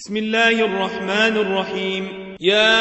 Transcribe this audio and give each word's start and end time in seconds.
بسم 0.00 0.16
الله 0.16 0.64
الرحمن 0.64 1.36
الرحيم. 1.36 2.08
يا 2.40 2.80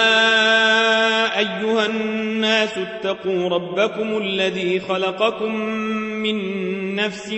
أيها 1.39 1.85
الناس 1.85 2.69
اتقوا 2.77 3.49
ربكم 3.49 4.17
الذي 4.17 4.79
خلقكم 4.79 5.55
من 6.23 6.37
نفس 6.95 7.33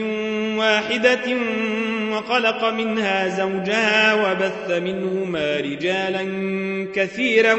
واحدة 0.57 1.37
وخلق 2.11 2.69
منها 2.69 3.27
زوجها 3.27 4.13
وبث 4.13 4.71
منهما 4.71 5.57
رجالا 5.57 6.23
كثيرا 6.95 7.53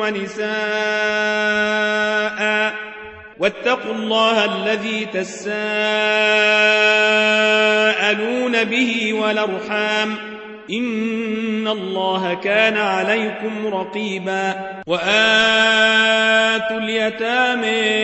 ونساء. 0.00 0.48
واتقوا 3.38 3.94
الله 3.94 4.44
الذي 4.44 5.04
تساءلون 5.04 5.44
به 8.64 9.12
والأرحام. 9.12 10.37
إن 10.70 11.68
الله 11.68 12.34
كان 12.34 12.76
عليكم 12.76 13.66
رقيبا 13.66 14.54
وآتوا 14.86 16.78
اليتامى 16.78 17.98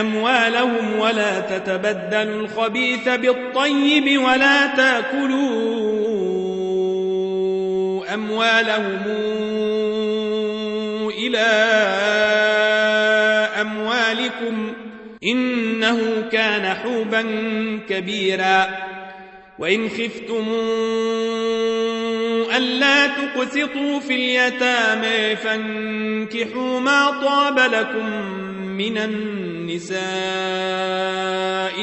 أموالهم 0.00 0.98
ولا 0.98 1.40
تتبدلوا 1.40 2.40
الخبيث 2.40 3.08
بالطيب 3.08 4.22
ولا 4.22 4.66
تاكلوا 4.66 6.04
أموالهم 8.14 9.02
إلى 11.08 11.46
أموالكم 13.60 14.72
إنه 15.24 15.98
كان 16.32 16.74
حوبا 16.74 17.24
كبيرا 17.88 18.66
وإن 19.58 19.88
خفتم 19.88 20.44
ألا 22.56 23.06
تقسطوا 23.06 24.00
في 24.00 24.14
اليتامى 24.14 25.36
فانكحوا 25.36 26.80
ما 26.80 27.10
طاب 27.10 27.58
لكم 27.58 28.06
من 28.76 28.98
النساء 28.98 30.04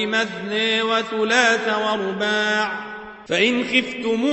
مثني 0.06 0.82
وثلاث 0.82 1.70
ورباع 1.78 2.92
فإن 3.28 3.64
خفتم 3.64 4.26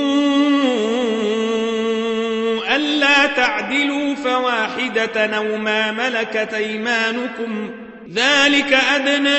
ألا 2.74 3.26
تعدلوا 3.26 4.14
فواحدة 4.14 5.36
أو 5.36 5.56
ما 5.56 5.92
ملكت 5.92 6.54
أيمانكم 6.54 7.70
ذلك 8.14 8.72
أدنى 8.72 9.38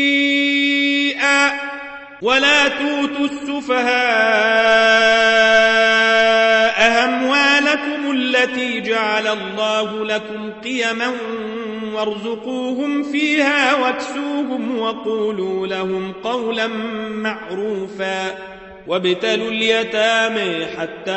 ولا 2.21 2.67
توتوا 2.67 3.25
السفهاء 3.25 3.91
أموالكم 7.05 8.11
التي 8.11 8.81
جعل 8.81 9.27
الله 9.27 10.05
لكم 10.05 10.51
قيما 10.63 11.11
وارزقوهم 11.93 13.03
فيها 13.03 13.75
واكسوهم 13.75 14.77
وقولوا 14.79 15.67
لهم 15.67 16.13
قولا 16.23 16.67
معروفا 17.07 18.35
وابتلوا 18.91 19.51
اليتامى 19.51 20.65
حتى 20.65 21.11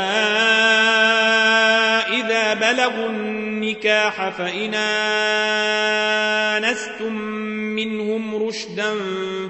إذا 2.15 2.55
بلغوا 2.55 3.07
النكاح 3.07 4.29
فإن 4.29 4.75
آنستم 6.65 7.13
منهم 7.53 8.47
رشدا 8.47 8.95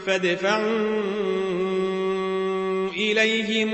فادفعوا 0.06 0.88
إليهم 2.96 3.70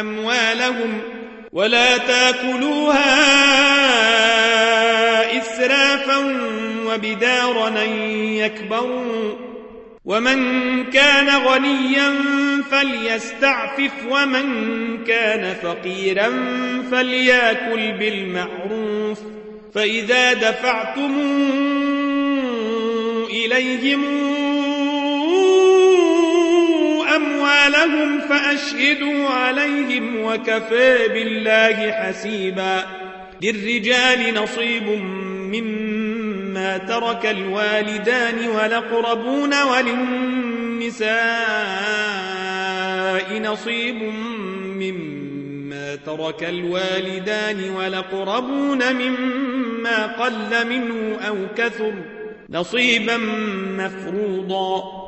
أموالهم 0.00 1.00
ولا 1.52 1.96
تأكلوها 1.96 3.18
إسرافا 5.38 6.18
وبدارا 6.86 7.82
يكبروا 8.22 9.47
ومن 10.08 10.84
كان 10.84 11.28
غنيا 11.46 12.14
فليستعفف 12.70 13.92
ومن 14.10 14.44
كان 15.04 15.54
فقيرا 15.62 16.30
فليأكل 16.90 17.92
بالمعروف. 17.92 19.18
فإذا 19.74 20.32
دفعتم 20.32 21.14
إليهم 23.30 24.04
أموالهم 27.16 28.20
فأشهدوا 28.20 29.28
عليهم 29.28 30.24
وكفى 30.24 31.08
بالله 31.08 31.92
حسيبا. 31.92 32.86
للرجال 33.42 34.34
نصيب 34.34 34.88
مما 35.52 35.87
ترك 36.78 37.26
الوالدان 37.26 38.48
والأقربون 38.48 39.62
وللنساء 39.62 41.08
نصيب 43.38 44.02
مما 44.64 45.94
ترك 45.94 46.44
الوالدان 46.44 47.70
والأقربون 47.70 48.94
مما 48.94 50.06
قل 50.06 50.68
منه 50.68 51.16
أو 51.28 51.36
كثر 51.56 51.92
نصيبا 52.50 53.16
مفروضا. 53.78 55.07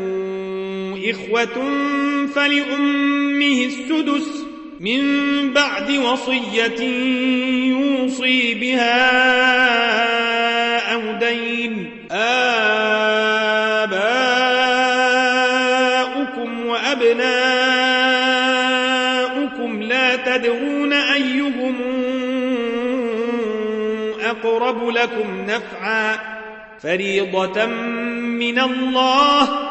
إخوة 1.09 1.55
فلأمه 2.35 3.65
السدس 3.65 4.45
من 4.79 5.01
بعد 5.53 5.91
وصية 5.91 6.81
يوصي 7.69 8.53
بها 8.53 9.01
أو 10.93 11.01
دين. 11.19 11.91
آباؤكم 12.11 12.51
وأبناؤكم 16.65 17.31
لا 19.83 20.15
تدرون 20.15 20.93
أيهم 20.93 21.75
أقرب 24.21 24.89
لكم 24.89 25.45
نفعا. 25.47 26.31
فريضة 26.83 27.65
من 27.65 28.59
الله 28.59 29.70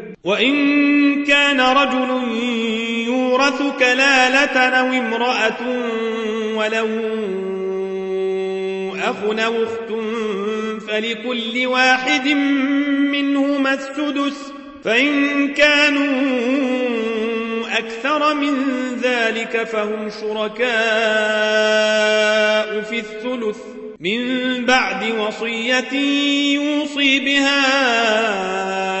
وإن 0.23 1.25
كان 1.25 1.61
رجل 1.61 2.09
يورث 3.07 3.61
كلالة 3.79 4.59
أو 4.59 4.87
امرأة 4.87 5.61
ولو 6.55 6.87
أخ 8.95 9.23
أو 9.23 9.63
أخت 9.63 9.91
فلكل 10.87 11.67
واحد 11.67 12.27
منهما 13.11 13.73
السدس 13.73 14.53
فإن 14.83 15.47
كانوا 15.53 16.11
أكثر 17.77 18.33
من 18.33 18.53
ذلك 19.03 19.63
فهم 19.63 20.09
شركاء 20.09 20.71
في 22.81 22.99
الثلث. 22.99 23.57
من 24.01 24.65
بعد 24.65 25.11
وصية 25.19 25.93
يوصي 26.53 27.19
بها 27.19 29.00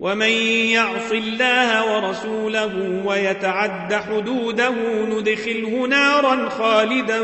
ومن 0.00 0.30
يعص 0.72 1.12
الله 1.12 1.96
ورسوله 1.96 3.02
ويتعد 3.06 3.94
حدوده 3.94 4.74
ندخله 5.04 5.86
نارا 5.86 6.48
خالدا 6.48 7.20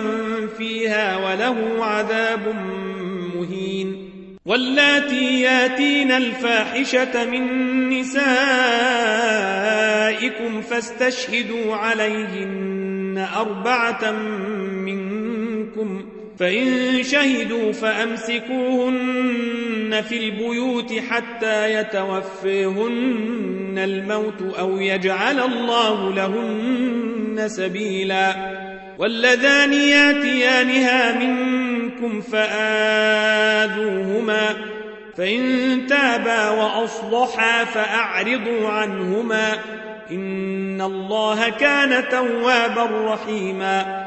فيها 0.58 1.16
وله 1.16 1.84
عذاب 1.84 2.54
مهين 3.34 4.10
واللاتي 4.46 5.40
ياتين 5.40 6.12
الفاحشة 6.12 7.24
من 7.24 7.88
نسائكم 7.88 8.16
فاستشهدوا 10.62 11.74
عليهن 11.74 13.28
أربعة 13.36 14.10
منكم 14.70 16.15
فإن 16.38 17.02
شهدوا 17.02 17.72
فأمسكوهن 17.72 19.36
في 20.08 20.18
البيوت 20.18 20.92
حتى 21.10 21.74
يتوفيهن 21.74 23.74
الموت 23.78 24.54
أو 24.58 24.78
يجعل 24.78 25.40
الله 25.40 26.14
لهن 26.14 27.48
سبيلا. 27.48 28.56
واللذان 28.98 29.72
ياتيانها 29.72 31.18
منكم 31.18 32.20
فآذوهما 32.20 33.36
فإن 35.16 35.86
تابا 35.88 36.50
وأصلحا 36.50 37.64
فأعرضوا 37.64 38.68
عنهما 38.68 39.52
إن 40.10 40.80
الله 40.80 41.48
كان 41.48 42.08
توابا 42.08 43.14
رحيما. 43.14 44.06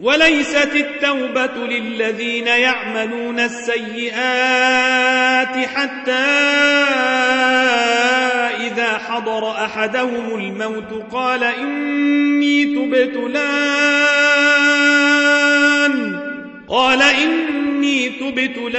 وليست 0.00 0.74
التوبة 0.74 1.66
للذين 1.66 2.46
يعملون 2.46 3.40
السيئات 3.40 4.08
حتى 5.66 6.12
إذا 8.66 8.98
حضر 9.08 9.50
أحدهم 9.50 10.34
الموت 10.34 11.12
قال 11.12 11.44
إني 11.44 12.64
تبت 12.64 13.16
الآن 13.16 13.48
قال 16.68 17.02
إني 17.02 18.08
تبت 18.08 18.58
الآن 18.58 18.78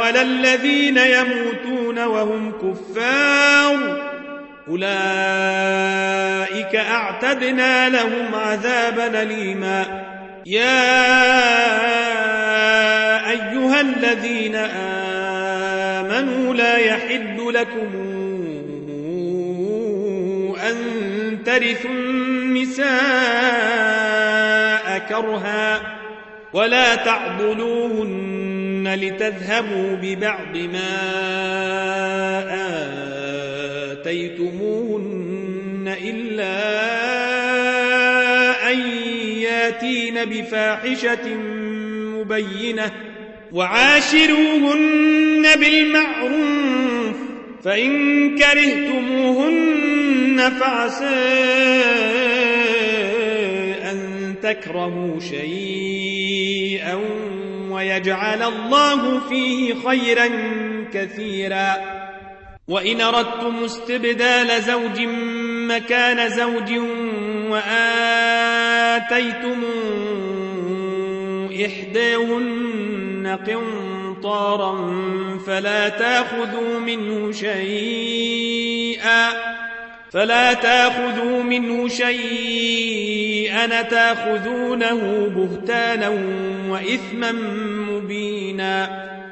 ولا 0.00 0.22
الذين 0.22 0.98
يموتون 0.98 1.98
وهم 1.98 2.52
كفار 2.52 3.98
أولئك 4.68 5.47
أعتدنا 6.74 7.88
لهم 7.88 8.34
عذابا 8.34 9.22
أليما. 9.22 10.04
يا 10.46 10.98
أيها 13.30 13.80
الذين 13.80 14.56
آمنوا 16.04 16.54
لا 16.54 16.76
يحل 16.76 17.50
لكم 17.54 17.88
أن 20.70 20.76
ترثوا 21.44 21.90
النساء 21.90 22.88
كرها 25.08 25.80
ولا 26.52 26.94
تعضلوهن 26.94 28.94
لتذهبوا 29.00 29.96
ببعض 30.02 30.56
ما 30.56 30.98
آتيتموهن 33.92 34.97
إلا 35.88 36.58
أن 38.72 38.78
ياتين 39.38 40.24
بفاحشة 40.24 41.34
مبينة 42.14 42.92
وعاشروهن 43.52 45.46
بالمعروف 45.56 47.16
فإن 47.64 48.38
كرهتموهن 48.38 49.78
فعسى 50.60 51.04
أن 53.90 54.34
تكرهوا 54.42 55.20
شيئا 55.20 56.98
ويجعل 57.70 58.42
الله 58.42 59.28
فيه 59.28 59.74
خيرا 59.88 60.28
كثيرا 60.94 61.76
وإن 62.68 63.00
أردتم 63.00 63.64
استبدال 63.64 64.62
زوج 64.62 65.00
مكان 65.68 66.30
زوج 66.30 66.72
وآتيتم 67.50 68.78
إحداهن 71.66 73.38
قنطارا 73.46 74.74
فلا 75.46 75.88
تأخذوا 75.88 76.78
منه 76.78 77.32
شيئا 77.32 79.28
فلا 80.10 80.54
تأخذوا 80.54 81.42
منه 81.42 81.88
شيئا 81.88 83.82
تأخذونه 83.82 85.28
بهتانا 85.36 86.08
وإثما 86.68 87.32
مبينا 87.90 89.08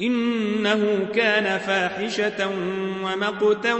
إنه 0.00 1.06
كان 1.14 1.58
فاحشة 1.58 2.50
ومقتا 3.04 3.74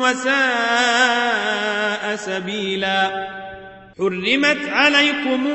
وساء 0.00 2.16
سبيلا. 2.16 3.28
حرمت 3.98 4.68
عليكم 4.68 5.46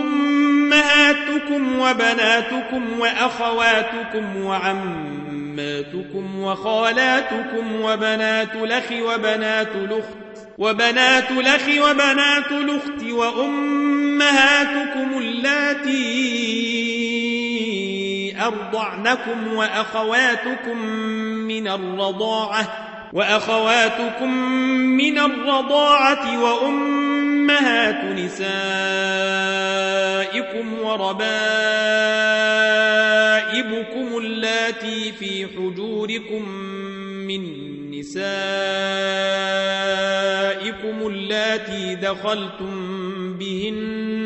أمهاتكم 0.00 1.78
وبناتكم 1.78 3.00
وأخواتكم 3.00 4.36
وعماتكم 4.36 6.40
وخالاتكم 6.40 7.80
وبنات 7.82 8.54
الأخ 8.54 8.92
وبنات 8.92 9.74
الأخت 9.74 10.16
وبنات 10.58 11.30
الأخ 11.30 11.68
وبنات 11.68 12.52
الأخت 12.52 13.04
وأمهاتكم 13.10 13.78
اللاتي 15.18 16.75
أرضعنكم 18.46 19.54
وأخواتكم 19.54 20.78
من 21.46 21.68
الرضاعة 21.68 22.68
وأخواتكم 23.12 24.34
من 24.96 25.18
الرضاعة 25.18 26.42
وأمهات 26.42 28.04
نسائكم 28.04 28.46
وربائبكم 30.82 31.36
اللاتي 34.18 35.12
في 35.12 35.46
حجوركم 35.46 36.48
من 37.28 37.42
نسائكم 37.90 38.26
اللاتي 41.06 41.94
دخلتم 41.94 42.74
بهن 43.38 44.25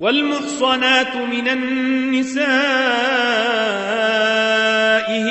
والمحصنات 0.00 1.16
من 1.16 1.48
النساء 1.48 2.46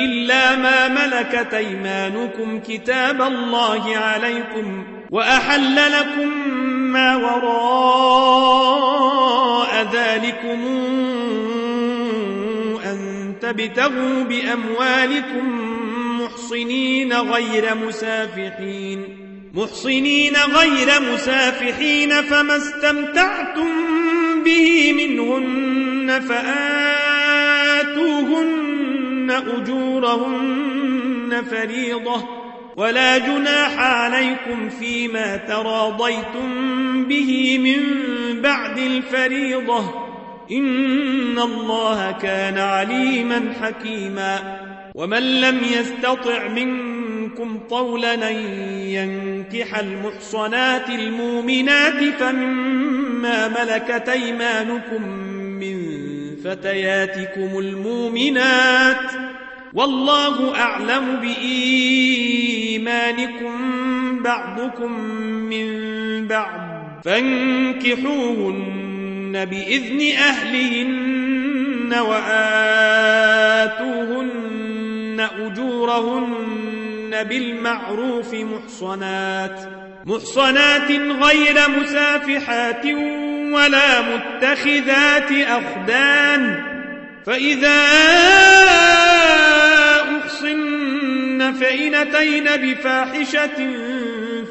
إلا 0.04 0.56
ما 0.56 0.88
ملكت 0.88 1.54
أيمانكم 1.54 2.60
كتاب 2.60 3.22
الله 3.22 3.96
عليكم 3.96 4.84
وأحل 5.10 5.76
لكم 5.92 6.48
ما 6.92 7.16
وراء 7.16 8.66
ذلكم 9.92 10.66
أن 12.84 13.32
تبتغوا 13.40 14.22
بأموالكم 14.24 15.66
محصنين 16.22 17.12
غير 17.12 17.74
مسافحين 17.74 19.26
محصنين 19.54 20.36
غير 20.36 20.88
مسافحين 21.12 22.22
فما 22.22 22.56
استمتعتم 22.56 23.68
به 24.46 24.92
منهن 24.92 26.20
فآتوهن 27.88 28.06
أجورهن 29.56 31.42
فريضة 31.50 32.24
ولا 32.76 33.18
جناح 33.18 33.78
عليكم 33.78 34.68
فيما 34.68 35.36
تراضيتم 35.36 37.04
به 37.04 37.58
من 37.58 37.80
بعد 38.42 38.78
الفريضة 38.78 40.06
إن 40.50 41.38
الله 41.38 42.12
كان 42.22 42.58
عليما 42.58 43.52
حكيما 43.62 44.60
ومن 44.94 45.40
لم 45.40 45.60
يستطع 45.72 46.48
منكم 46.48 46.95
طولا 47.70 48.30
أن 48.30 48.36
ينكح 48.80 49.78
المحصنات 49.78 50.90
المؤمنات 50.90 52.14
فمما 52.18 53.48
ملكت 53.48 54.08
أيمانكم 54.08 55.08
من 55.32 55.96
فتياتكم 56.44 57.58
المؤمنات 57.58 59.10
والله 59.74 60.54
أعلم 60.60 61.20
بإيمانكم 61.20 62.76
بعضكم 64.22 65.00
من 65.22 65.66
بعض 66.26 66.60
فانكحوهن 67.04 68.66
بإذن 69.44 70.00
أهلهن 70.18 71.94
وآتوهن 71.94 73.36
أجورهن 75.20 76.75
بالمعروف 77.22 78.34
محصنات 78.34 79.86
محصنات 80.06 80.90
غير 80.90 81.70
مسافحات 81.80 82.84
ولا 83.52 84.00
متخذات 84.00 85.32
أخدان. 85.32 86.64
فإذا 87.26 87.84
أحصن 90.18 91.52
فإن 91.60 91.94
أتين 91.94 92.44
بفاحشة 92.44 93.76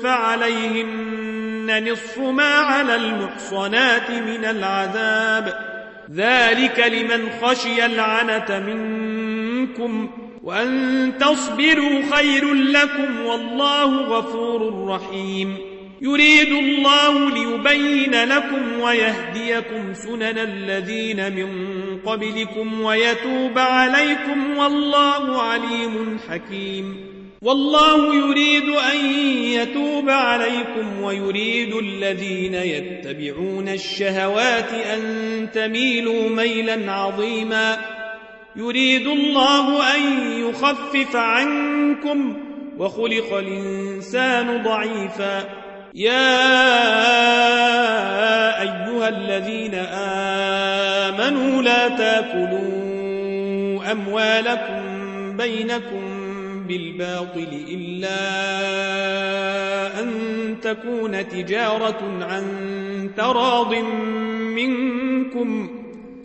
فعليهن 0.03 1.91
نصف 1.91 2.19
ما 2.19 2.53
على 2.53 2.95
المحصنات 2.95 4.11
من 4.11 4.45
العذاب. 4.45 5.59
ذلك 6.15 6.79
لمن 6.79 7.29
خشي 7.41 7.85
العنة 7.85 8.59
منكم. 8.59 10.24
وأن 10.45 11.13
تصبروا 11.19 12.01
خير 12.11 12.53
لكم 12.53 13.25
والله 13.25 14.01
غفور 14.01 14.87
رحيم. 14.87 15.57
يريد 16.01 16.51
الله 16.51 17.29
ليبين 17.29 18.23
لكم 18.23 18.79
ويهديكم 18.81 19.93
سنن 19.93 20.37
الذين 20.37 21.35
من 21.35 21.49
قبلكم 22.05 22.81
ويتوب 22.81 23.57
عليكم 23.57 24.57
والله 24.57 25.41
عليم 25.41 26.19
حكيم. 26.29 26.97
والله 27.41 28.15
يريد 28.15 28.69
أن 28.69 29.05
يتوب 29.43 30.09
عليكم 30.09 31.01
ويريد 31.01 31.75
الذين 31.75 32.53
يتبعون 32.53 33.69
الشهوات 33.69 34.73
أن 34.73 35.01
تميلوا 35.53 36.29
ميلا 36.29 36.91
عظيما. 36.91 37.94
يريد 38.57 39.07
الله 39.07 39.95
أن 39.95 40.01
يخفف 40.31 41.15
عنكم 41.15 42.37
وخلق 42.77 43.33
الإنسان 43.33 44.63
ضعيفا. 44.63 45.43
يا 45.93 46.51
أيها 48.61 49.09
الذين 49.09 49.75
آمنوا 51.15 51.61
لا 51.61 51.87
تأكلوا 51.87 52.85
أموالكم 53.91 54.81
بينكم 55.37 56.25
بالباطل 56.67 57.47
إلا 57.69 58.19
أن 59.99 60.09
تكون 60.61 61.29
تجارة 61.29 62.01
عن 62.21 62.45
تراض 63.17 63.73
منكم. 64.55 65.84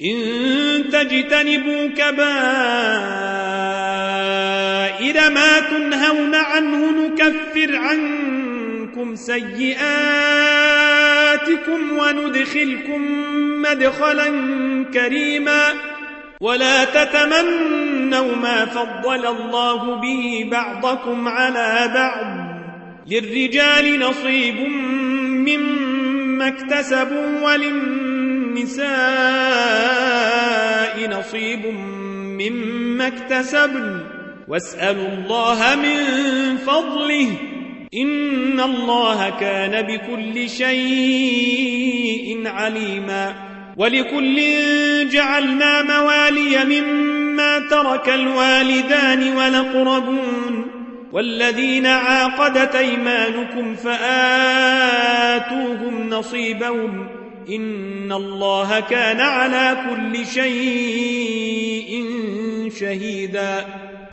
إن 0.00 0.18
تجتنبوا 0.92 1.86
كبائر 1.86 2.20
ما 5.30 5.60
تنهون 5.60 6.34
عنه 6.34 6.90
نكفر 6.90 7.76
عنكم 7.76 9.14
سيئاتكم 9.14 9.82
وندخلكم 11.98 13.02
مدخلا 13.62 14.28
كريما. 14.94 15.62
ولا 16.40 16.84
تتمنوا 16.84 18.36
ما 18.36 18.64
فضل 18.64 19.26
الله 19.26 20.00
به 20.00 20.48
بعضكم 20.50 21.28
على 21.28 21.90
بعض. 21.94 22.26
للرجال 23.06 24.00
نصيب 24.00 24.68
مما 25.48 26.48
اكتسبوا 26.48 27.40
وللنساء 27.44 28.01
نصيب 31.20 31.66
مما 32.40 33.06
اكتسبن. 33.06 34.00
واسألوا 34.48 35.08
الله 35.08 35.76
من 35.76 35.96
فضله. 36.56 37.28
إن 37.94 38.60
الله 38.60 39.30
كان 39.40 39.82
بكل 39.82 40.48
شيء 40.50 42.42
عليما. 42.46 43.34
ولكل 43.76 44.40
جعلنا 45.08 45.82
موالي 45.82 46.64
مما 46.64 47.58
ترك 47.58 48.08
الوالدان 48.08 49.36
والأقربون. 49.36 50.66
والذين 51.12 51.86
عاقدت 51.86 52.74
أيمانكم 52.74 53.74
فآتوهم 53.74 54.10
نصيبهم. 56.10 57.21
إن 57.48 58.12
الله 58.12 58.80
كان 58.80 59.20
على 59.20 59.76
كل 59.90 60.26
شيء 60.26 62.04
شهيدا. 62.80 63.66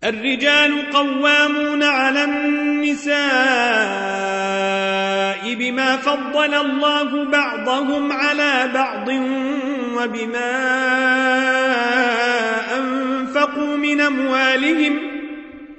الرجال 0.03 0.91
قوامون 0.91 1.83
على 1.83 2.23
النساء 2.23 3.19
بما 5.53 5.97
فضل 5.97 6.53
الله 6.53 7.23
بعضهم 7.23 8.11
على 8.11 8.71
بعض 8.73 9.09
وبما 9.97 10.55
أنفقوا 12.77 13.77
من 13.77 14.01
أموالهم. 14.01 14.99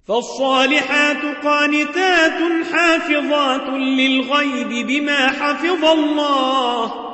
فالصالحات 0.09 1.45
قانتات 1.45 2.38
حافظات 2.73 3.69
للغيب 3.69 4.87
بما 4.87 5.26
حفظ 5.28 5.85
الله. 5.85 7.10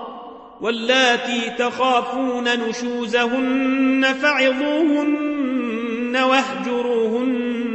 واللاتي 0.60 1.50
تخافون 1.58 2.68
نشوزهن 2.68 4.14
فعظوهن 4.22 6.16
واهجروهن 6.16 7.66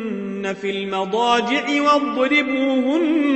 في 0.61 0.69
المضاجع 0.69 1.81
واضربوهن 1.81 3.31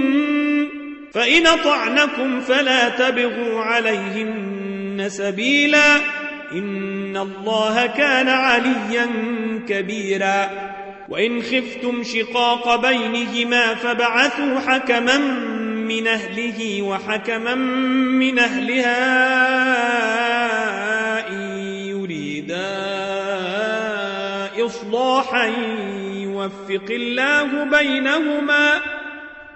فإن 1.14 1.44
طعنكم 1.64 2.42
فلا 2.42 2.90
تبغوا 2.90 3.62
عليهن 3.62 5.06
سبيلا 5.10 5.96
إن 6.52 7.18
الله 7.18 7.86
كان 7.86 8.30
عليا 8.30 9.08
كبيرا 9.68 10.50
وإن 11.10 11.42
خفتم 11.42 12.04
شقاق 12.04 12.76
بينهما 12.76 13.76
فبعثوا 13.76 14.60
حكما 14.60 15.18
من 15.88 16.08
أهله 16.08 16.82
وحكما 16.82 17.56
من 17.56 18.40
أهلها 18.40 19.06
يريدا 21.90 22.76
إصلاحا 24.66 25.46
يوفق 26.14 26.86
الله 26.90 27.64
بينهما 27.64 28.82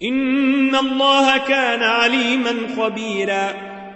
إن 0.04 0.76
الله 0.76 1.38
كان 1.38 1.84
عليما 1.84 2.56
خبيرا 2.78 3.79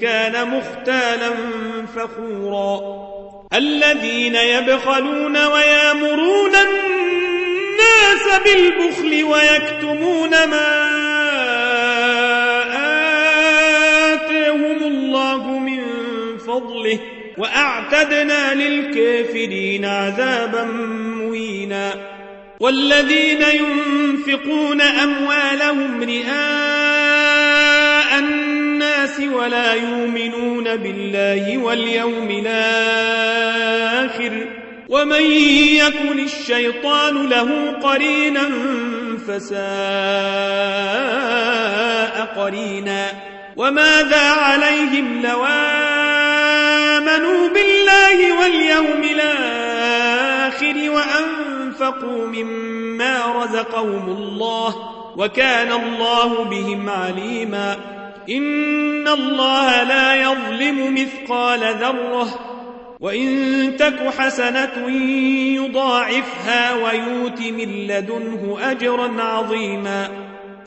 كان 0.00 0.48
مختالا 0.48 1.30
فخورا. 1.96 2.80
الذين 3.54 4.34
يبخلون 4.36 5.46
ويامرون 5.46 6.52
الناس 6.56 8.40
بالبخل 8.44 9.24
ويكتمون 9.24 10.30
ما 10.30 10.90
آتاهم 14.14 14.82
الله 14.82 15.58
من 15.58 15.82
فضله 16.38 16.98
وأعتدنا 17.38 18.54
للكافرين 18.54 19.84
عذابا 19.84 20.64
مهينا. 20.64 21.94
والذين 22.60 23.42
ينفقون 23.42 24.80
أموالهم 24.80 26.02
رئاء 26.02 26.79
الناس 29.18 29.34
ولا 29.34 29.74
يؤمنون 29.74 30.76
بالله 30.76 31.58
واليوم 31.58 32.30
الآخر. 32.46 33.66
ومن 34.88 35.22
يكن 35.74 36.18
الشيطان 36.18 37.28
له 37.28 37.72
قرينا 37.82 38.50
فساء 39.28 39.60
قرينا. 42.36 43.06
وماذا 43.56 44.30
عليهم 44.30 45.22
لو 45.22 45.44
آمنوا 46.96 47.48
بالله 47.48 48.40
واليوم 48.40 49.02
الآخر 49.02 50.90
وأنفقوا 50.90 52.26
مما 52.26 53.44
رزقهم 53.44 54.08
الله 54.08 54.74
وكان 55.16 55.72
الله 55.72 56.44
بهم 56.44 56.90
عليما. 56.90 57.99
إن 58.30 59.08
الله 59.08 59.82
لا 59.82 60.14
يظلم 60.14 60.94
مثقال 60.94 61.60
ذرة 61.60 62.50
وإن 63.00 63.76
تك 63.78 64.14
حسنة 64.18 64.88
يضاعفها 65.56 66.74
ويوت 66.74 67.40
من 67.40 67.86
لدنه 67.86 68.58
أجرا 68.60 69.22
عظيما 69.22 70.08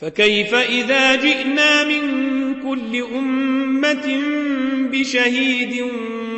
فكيف 0.00 0.54
إذا 0.54 1.14
جئنا 1.14 1.84
من 1.84 2.54
كل 2.62 3.02
أمة 3.14 4.20
بشهيد 4.92 5.84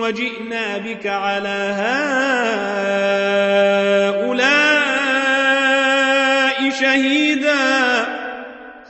وجئنا 0.01 0.79
بك 0.79 1.07
على 1.07 1.75
هؤلاء 4.17 4.67
شهيدا 6.71 7.96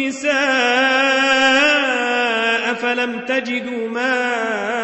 النساء 0.00 0.34
فلم 2.74 3.20
تجدوا 3.28 3.88
ماء 3.88 4.80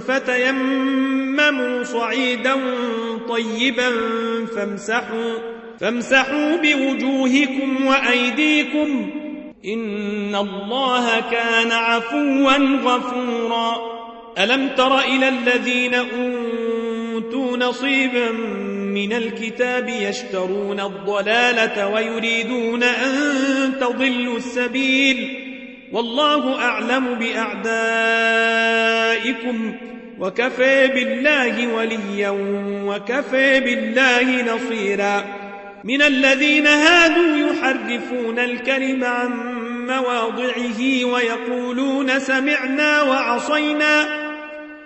فتيمموا 0.00 1.84
صعيدا 1.84 2.54
طيبا 3.28 3.90
فامسحوا 4.56 5.34
فامسحوا 5.80 6.56
بوجوهكم 6.56 7.86
وأيديكم 7.86 9.10
إن 9.64 10.34
الله 10.34 11.20
كان 11.30 11.72
عفوا 11.72 12.56
غفورا. 12.84 13.98
ألم 14.38 14.68
تر 14.68 14.98
إلى 14.98 15.28
الذين 15.28 15.94
أوتوا 15.94 17.56
نصيبا 17.56 18.28
من 18.98 19.12
الكتاب 19.12 19.88
يشترون 19.88 20.80
الضلالة 20.80 21.88
ويريدون 21.88 22.82
أن 22.82 23.12
تضلوا 23.80 24.36
السبيل. 24.36 25.44
والله 25.92 26.60
أعلم 26.60 27.14
بأعدائكم 27.14 27.64
وكفى 30.18 30.88
بالله 30.88 31.74
وليا 31.74 32.30
وكفى 32.86 33.60
بالله 33.60 34.54
نصيرا. 34.54 35.24
من 35.84 36.02
الذين 36.02 36.66
هادوا 36.66 37.36
يحرفون 37.36 38.38
الكلم 38.38 39.04
عن 39.04 39.30
مواضعه 39.86 41.04
ويقولون 41.04 42.18
سمعنا 42.18 43.02
وعصينا. 43.02 44.27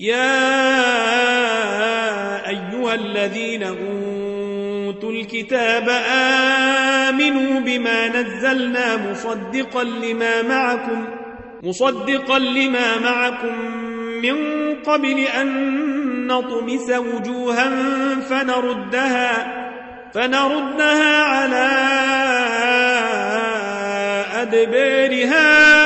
يا 0.00 0.36
أيها 2.48 2.94
الذين 2.94 3.62
أوتوا 3.62 5.12
الكتاب 5.12 5.88
آمنوا 7.08 7.60
بما 7.60 8.08
نزلنا 8.08 9.10
مصدقا 9.10 9.84
لما 9.84 10.42
معكم 10.42 11.06
مصدقا 11.62 12.38
لما 12.38 12.98
معكم 12.98 13.54
من 14.22 14.36
قبل 14.74 15.18
أن 15.20 16.26
نطمس 16.26 16.90
وجوها 16.90 17.70
فنردها 18.20 19.52
فنردها 20.14 21.22
على 21.22 21.68
أدبارها. 24.42 25.85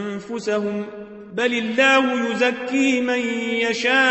أنفسهم 0.21 0.85
بل 1.33 1.53
الله 1.53 2.31
يزكي 2.31 3.01
من 3.01 3.19
يشاء 3.69 4.01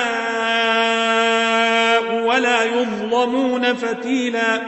ولا 2.27 2.64
يظلمون 2.64 3.75
فتيلا. 3.75 4.62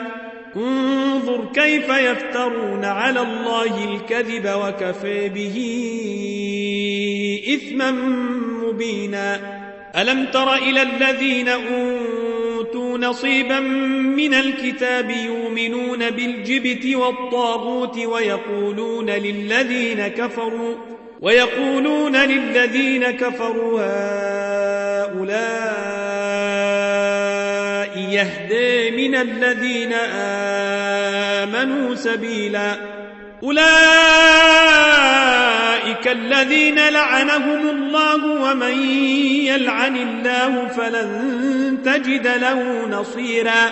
انظر 0.57 1.53
كيف 1.55 1.89
يفترون 1.89 2.85
على 2.85 3.21
الله 3.21 3.95
الكذب 3.95 4.47
وكفى 4.47 5.29
به 5.29 5.57
إثما 7.55 7.91
مبينا. 8.63 9.41
ألم 9.97 10.27
تر 10.27 10.55
إلى 10.55 10.83
الذين 10.83 11.49
أوتوا 11.49 12.99
نصيبا 12.99 13.61
من 13.61 14.35
الكتاب 14.35 15.11
يؤمنون 15.11 16.11
بالجبت 16.11 16.87
والطاغوت 16.95 17.99
ويقولون 17.99 19.11
للذين 19.11 20.09
كفروا 20.09 20.75
ويقولون 21.23 22.17
للذين 22.17 23.11
كفروا 23.11 23.81
هؤلاء 25.03 25.53
يهدي 27.99 28.91
من 28.91 29.15
الذين 29.15 29.93
آمنوا 31.43 31.95
سبيلا. 31.95 32.77
أولئك 33.43 33.63
الذين 36.09 36.89
لعنهم 36.89 37.71
الله 37.71 38.25
ومن 38.27 38.79
يلعن 39.47 39.97
الله 39.97 40.69
فلن 40.69 41.79
تجد 41.85 42.27
له 42.27 42.89
نصيرا. 42.91 43.71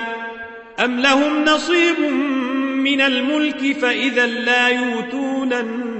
أم 0.84 1.00
لهم 1.00 1.44
نصيب 1.44 2.00
من 2.74 3.00
الملك 3.00 3.76
فإذا 3.82 4.26
لا 4.26 4.68
يؤتون 4.68 5.52
الناس 5.52 5.99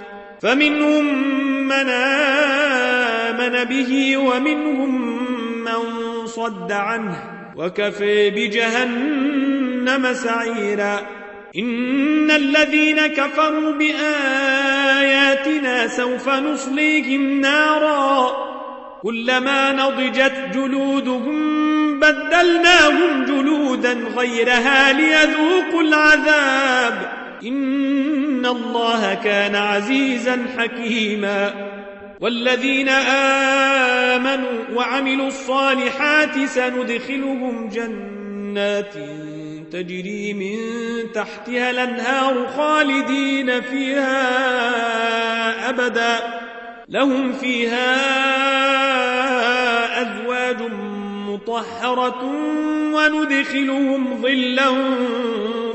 فمنهم 0.41 1.05
من 1.67 1.89
آمن 1.89 3.63
به 3.63 4.17
ومنهم 4.17 5.21
من 5.63 5.81
صد 6.27 6.71
عنه 6.71 7.23
وكفي 7.55 8.29
بجهنم 8.29 10.13
سعيرا. 10.13 10.99
إن 11.57 12.31
الذين 12.31 13.07
كفروا 13.07 13.71
بآياتنا 13.71 14.07
سوف 15.87 16.29
نصليهم 16.29 17.41
نارا. 17.41 18.31
كلما 19.01 19.71
نضجت 19.71 20.33
جلودهم 20.53 21.99
بدلناهم 21.99 23.25
جلودا 23.25 23.93
غيرها 23.93 24.93
ليذوقوا 24.93 25.81
العذاب. 25.81 27.20
إن 27.43 28.45
الله 28.45 29.13
كان 29.13 29.55
عزيزا 29.55 30.45
حكيما 30.57 31.53
والذين 32.19 32.89
آمنوا 34.09 34.59
وعملوا 34.75 35.27
الصالحات 35.27 36.45
سندخلهم 36.45 37.69
جنات 37.69 38.93
تجري 39.71 40.33
من 40.33 40.57
تحتها 41.11 41.69
الأنهار 41.71 42.47
خالدين 42.47 43.61
فيها 43.61 44.19
أبدا 45.69 46.19
لهم 46.89 47.33
فيها 47.33 47.91
أزواج 50.01 50.57
مطهرة 51.27 52.25
وندخلهم 52.93 54.21
ظلا 54.21 54.69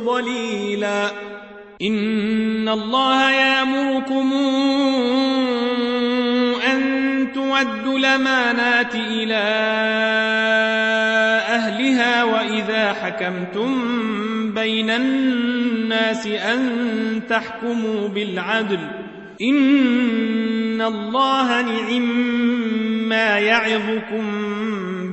ظليلا 0.05 1.11
إن 1.83 2.69
الله 2.69 3.31
يامركم 3.31 4.33
أن 6.73 6.83
تودوا 7.35 7.99
الأمانات 7.99 8.95
إلى 8.95 9.43
أهلها 11.49 12.25
وإذا 12.25 12.93
حكمتم 12.93 13.75
بين 14.55 14.91
الناس 14.91 16.27
أن 16.27 17.23
تحكموا 17.29 18.09
بالعدل 18.09 18.81
إن 19.43 20.83
الله 20.83 21.63
نعم 21.63 23.09
ما 23.09 23.39
يعظكم 23.39 24.27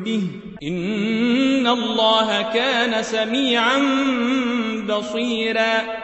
به 0.04 0.24
إن 0.64 1.68
الله 1.68 2.42
كان 2.54 3.04
سميعا 3.04 3.78
بصيرا 4.90 6.04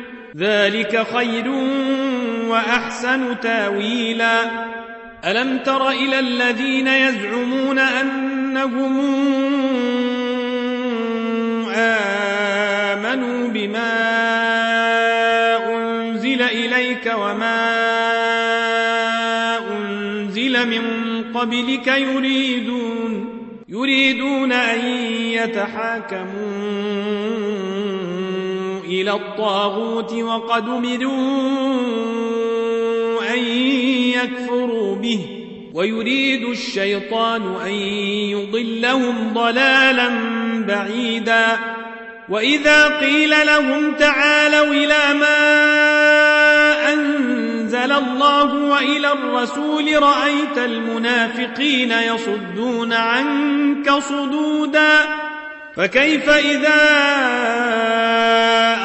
ذلك 0.37 1.05
خير 1.13 1.47
وأحسن 2.47 3.39
تاويلا. 3.39 4.71
ألم 5.25 5.57
تر 5.57 5.89
إلى 5.89 6.19
الذين 6.19 6.87
يزعمون 6.87 7.79
أنهم 7.79 8.99
آمنوا 11.75 13.47
بما 13.47 13.91
أنزل 15.75 16.41
إليك 16.41 17.13
وما 17.15 17.61
أنزل 19.71 20.67
من 20.67 20.83
قبلك 21.33 21.87
يريدون 21.87 23.41
يريدون 23.69 24.51
أن 24.51 24.85
يتحاكموا 25.33 26.91
إلى 28.91 29.11
الطاغوت 29.11 30.13
وقد 30.13 30.69
أمروا 30.69 31.11
أن 33.33 33.39
يكفروا 34.19 34.95
به 34.95 35.19
ويريد 35.73 36.43
الشيطان 36.43 37.41
أن 37.65 37.71
يضلهم 38.31 39.33
ضلالا 39.33 40.09
بعيدا. 40.67 41.45
وإذا 42.29 42.99
قيل 42.99 43.29
لهم 43.45 43.93
تعالوا 43.93 44.73
إلى 44.73 45.13
ما 45.19 45.37
أنزل 46.93 47.91
الله 47.91 48.53
وإلى 48.53 49.11
الرسول 49.11 50.03
رأيت 50.03 50.57
المنافقين 50.57 51.91
يصدون 51.91 52.93
عنك 52.93 53.91
صدودا. 53.91 54.97
فكيف 55.75 56.29
إذا 56.29 56.81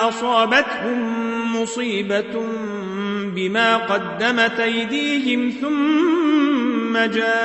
أصابتهم 0.00 1.62
مصيبة 1.62 2.42
بما 3.34 3.76
قدمت 3.76 4.60
أيديهم 4.60 5.52
ثم 5.60 6.98
جاءوك 6.98 7.36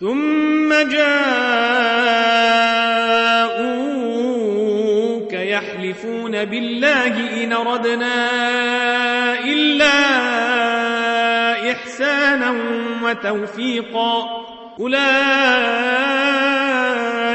ثم 0.00 0.72
جاءوك 0.72 1.22
يحلفون 5.32 6.44
بالله 6.44 7.44
إن 7.44 7.52
ردنا 7.52 8.30
إلا 9.44 9.92
إحسانا 11.72 12.54
وتوفيقا 13.02 14.44
أولئك 14.80 16.71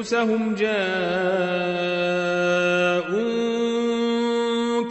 أنفسهم 0.00 0.54
جاءوك 0.54 0.70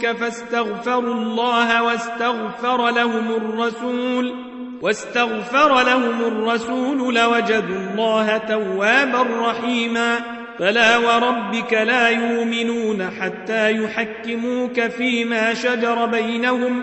فاستغفروا 0.06 1.14
الله 1.14 1.82
واستغفر 1.82 2.90
لهم 2.90 3.30
الرسول 3.30 4.34
واستغفر 4.82 5.82
لهم 5.82 6.20
الرسول 6.20 7.14
لوجدوا 7.14 7.76
الله 7.76 8.38
توابا 8.38 9.22
رحيما. 9.38 10.18
فلا 10.58 10.96
وربك 10.96 11.72
لا 11.72 12.08
يؤمنون 12.08 13.10
حتى 13.20 13.72
يحكموك 13.72 14.80
فيما 14.80 15.54
شجر 15.54 16.06
بينهم. 16.06 16.82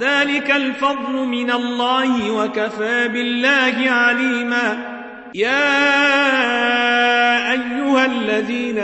ذلك 0.00 0.50
الفضل 0.50 1.12
من 1.12 1.50
الله 1.50 2.30
وكفى 2.30 3.08
بالله 3.08 3.90
عليما. 3.90 4.96
يا 5.34 5.92
أيها 7.52 8.06
الذين 8.06 8.78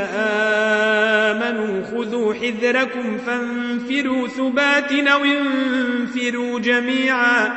آمنوا 1.34 1.84
خذوا 1.84 2.34
حذركم 2.34 3.18
فانفروا 3.26 4.28
ثبات 4.28 4.92
أو 4.92 5.24
انفروا 5.24 6.60
جميعا. 6.60 7.50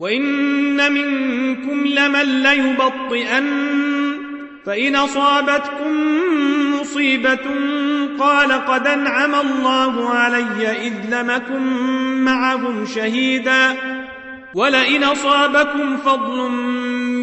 وإن 0.00 0.92
منكم 0.92 1.86
لمن 1.86 2.42
ليبطئن. 2.42 3.46
فإن 4.66 4.96
أصابتكم 4.96 6.20
مصيبة 6.80 7.48
قال 8.18 8.52
قد 8.52 8.86
أنعم 8.86 9.34
الله 9.34 10.10
علي 10.10 10.86
إذ 10.86 10.92
لمكم 11.10 11.62
معهم 12.24 12.86
شهيدا. 12.86 13.76
ولئن 14.54 15.04
أصابكم 15.04 15.96
فضل 15.96 16.50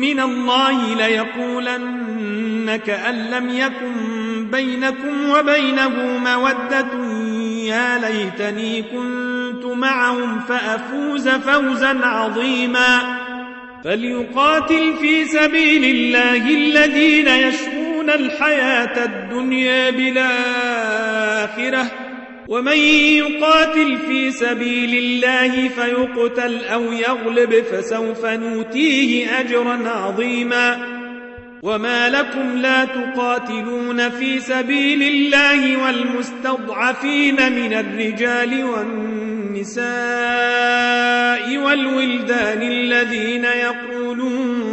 من 0.02 0.20
الله 0.20 0.96
ليقولن 0.96 2.80
كأن 2.86 3.16
لم 3.16 3.50
يكن 3.50 3.94
بينكم 4.52 5.30
وبينه 5.30 6.20
مودة. 6.26 6.88
يا 7.66 8.00
ليتني 8.00 8.82
كنت 8.82 9.66
معهم 9.66 10.40
فأفوز 10.40 11.30
فوزا 11.30 12.00
عظيما. 12.04 13.18
فليقاتل 13.84 14.94
في 15.02 15.26
سبيل 15.26 15.84
الله 15.96 16.50
الذين 16.50 17.28
يشرون 18.04 18.10
الحياة 18.10 19.06
الدنيا 19.06 19.90
بالآخرة 19.90 21.92
ومن 22.48 22.78
يقاتل 23.18 23.98
في 24.08 24.32
سبيل 24.32 24.98
الله 24.98 25.70
فيقتل 25.70 26.66
أو 26.66 26.92
يغلب 26.92 27.64
فسوف 27.72 28.26
نوتيه 28.26 29.40
أجرا 29.40 29.90
عظيما 29.90 30.88
وما 31.64 32.10
لكم 32.10 32.58
لا 32.58 32.86
تقاتلون 32.86 34.10
في 34.10 34.40
سبيل 34.40 35.04
الله 35.04 35.86
والمستضعفين 35.86 37.36
من 37.36 37.74
الرجال 37.74 38.64
والنساء 38.64 39.84
والولدان 41.58 42.62
الذين 42.62 43.46
يقولون 43.46 44.73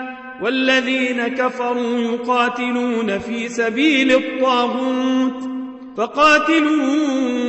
والذين 0.41 1.27
كفروا 1.27 1.99
يقاتلون 1.99 3.19
في 3.19 3.49
سبيل 3.49 4.11
الطاغوت 4.11 5.49
فقاتلوا 5.97 7.41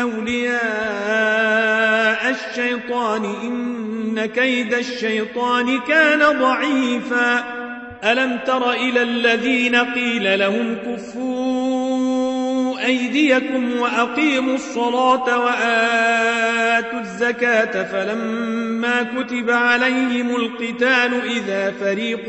أولياء 0.00 0.60
الشيطان 2.30 3.24
إن 3.24 4.26
كيد 4.26 4.74
الشيطان 4.74 5.80
كان 5.80 6.38
ضعيفا. 6.40 7.60
ألم 8.04 8.38
تر 8.46 8.72
إلى 8.72 9.02
الذين 9.02 9.76
قيل 9.76 10.38
لهم 10.38 10.74
كفوا 10.74 11.89
أيديكم 12.86 13.80
وأقيموا 13.80 14.54
الصلاة 14.54 15.38
وآتوا 15.38 17.00
الزكاة 17.00 17.84
فلما 17.84 19.02
كتب 19.02 19.50
عليهم 19.50 20.36
القتال 20.36 21.20
إذا 21.36 21.70
فريق 21.80 22.28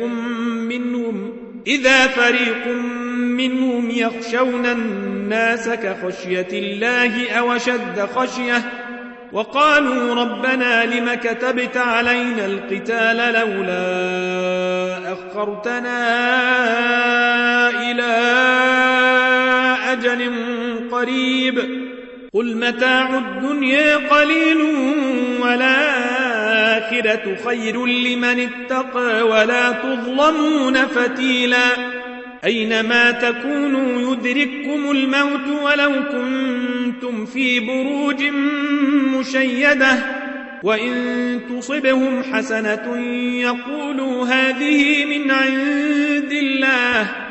منهم 0.68 1.34
إذا 1.68 2.08
فريق 2.08 2.68
منهم 3.16 3.90
يخشون 3.90 4.66
الناس 4.66 5.70
كخشية 5.70 6.48
الله 6.54 7.32
أو 7.32 7.58
شد 7.58 8.08
خشية 8.16 8.64
وقالوا 9.32 10.16
ربنا 10.16 10.86
لم 10.86 11.14
كتبت 11.14 11.78
علينا 11.78 12.46
القتال 12.46 13.18
لولا 13.34 15.14
أخرتنا 15.14 16.00
إلى 17.70 18.12
أجل 19.92 20.32
قريب 20.92 21.60
قل 22.34 22.58
متاع 22.58 23.18
الدنيا 23.18 23.98
قليل 23.98 24.58
والآخرة 25.42 27.38
خير 27.46 27.86
لمن 27.86 28.50
اتقى 28.50 29.22
ولا 29.22 29.72
تظلمون 29.72 30.76
فتيلا 30.76 31.92
أينما 32.46 33.12
تكونوا 33.12 34.12
يدرككم 34.12 34.92
الموت 34.92 35.48
ولو 35.64 35.92
كنتم 36.12 37.26
في 37.26 37.60
بروج 37.60 38.24
مشيدة 39.20 39.98
وإن 40.64 41.40
تصبهم 41.50 42.24
حسنة 42.24 42.98
يقولوا 43.42 44.28
هذه 44.28 45.06
من 45.06 45.32
عند 45.32 46.32
الله 46.32 47.31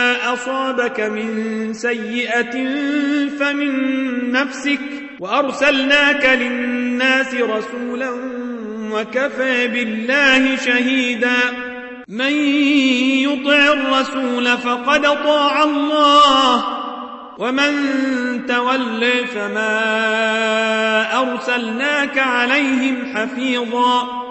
أصابك 0.33 0.99
من 0.99 1.73
سيئة 1.73 2.51
فمن 3.39 4.31
نفسك 4.31 4.79
وأرسلناك 5.19 6.25
للناس 6.25 7.35
رسولا 7.35 8.09
وكفى 8.91 9.67
بالله 9.67 10.55
شهيدا. 10.55 11.37
من 12.07 12.31
يطع 13.23 13.73
الرسول 13.73 14.57
فقد 14.57 15.01
طاع 15.01 15.63
الله 15.63 16.63
ومن 17.37 17.71
تولي 18.45 19.25
فما 19.35 19.73
أرسلناك 21.19 22.17
عليهم 22.17 23.15
حفيظا. 23.15 24.30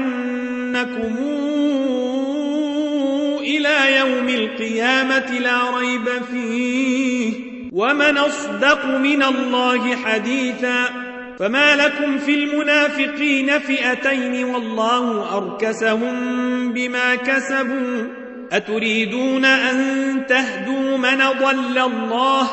يجمعنكم 0.81 1.15
إلى 3.41 3.97
يوم 3.97 4.29
القيامة 4.29 5.39
لا 5.39 5.77
ريب 5.77 6.09
فيه. 6.31 7.33
ومن 7.71 8.17
أصدق 8.17 8.85
من 8.85 9.23
الله 9.23 9.95
حديثا. 9.95 10.85
فما 11.39 11.75
لكم 11.75 12.17
في 12.17 12.33
المنافقين 12.33 13.59
فئتين 13.59 14.43
والله 14.43 15.37
أركسهم 15.37 16.15
بما 16.73 17.15
كسبوا. 17.15 18.03
أتريدون 18.51 19.45
أن 19.45 19.77
تهدوا 20.29 20.97
من 20.97 21.17
ضل 21.17 21.77
الله؟ 21.77 22.47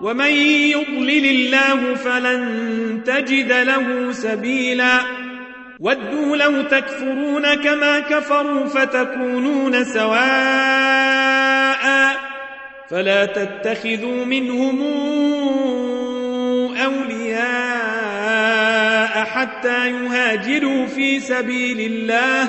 ومن 0.00 0.30
يضلل 0.30 1.26
الله 1.26 1.94
فلن 1.94 3.00
تجد 3.06 3.52
له 3.52 4.12
سبيلا. 4.12 5.23
ودوا 5.80 6.36
لو 6.36 6.62
تكفرون 6.62 7.54
كما 7.54 8.00
كفروا 8.00 8.66
فتكونون 8.66 9.84
سواء 9.84 10.24
فلا 12.90 13.24
تتخذوا 13.24 14.24
منهم 14.24 14.82
أولياء 16.84 18.14
حتى 19.24 19.90
يهاجروا 19.90 20.86
في 20.86 21.20
سبيل 21.20 21.80
الله. 21.80 22.48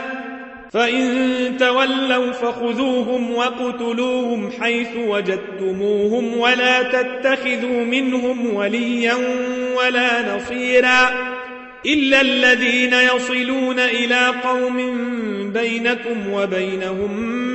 فإن 0.71 1.57
تولوا 1.59 2.31
فخذوهم 2.31 3.35
وقتلوهم 3.35 4.51
حيث 4.61 4.95
وجدتموهم 4.97 6.37
ولا 6.37 6.83
تتخذوا 6.83 7.83
منهم 7.83 8.55
وليا 8.55 9.15
ولا 9.77 10.35
نصيرا. 10.35 11.09
إلا 11.85 12.21
الذين 12.21 12.93
يصلون 12.93 13.79
إلى 13.79 14.33
قوم 14.43 14.77
بينكم 15.51 16.31
وبينهم 16.31 17.45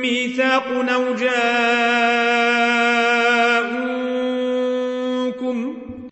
ميثاق 0.00 0.66
أو 0.94 1.14
جاءوكم 1.14 1.38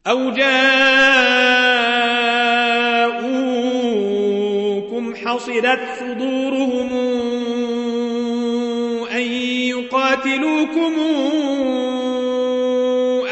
أو 0.06 0.30
جاءوكم 0.30 0.66
حصرت 5.14 5.80
صدورهم 6.00 6.92
أن 9.12 9.22
يقاتلوكم 9.72 10.92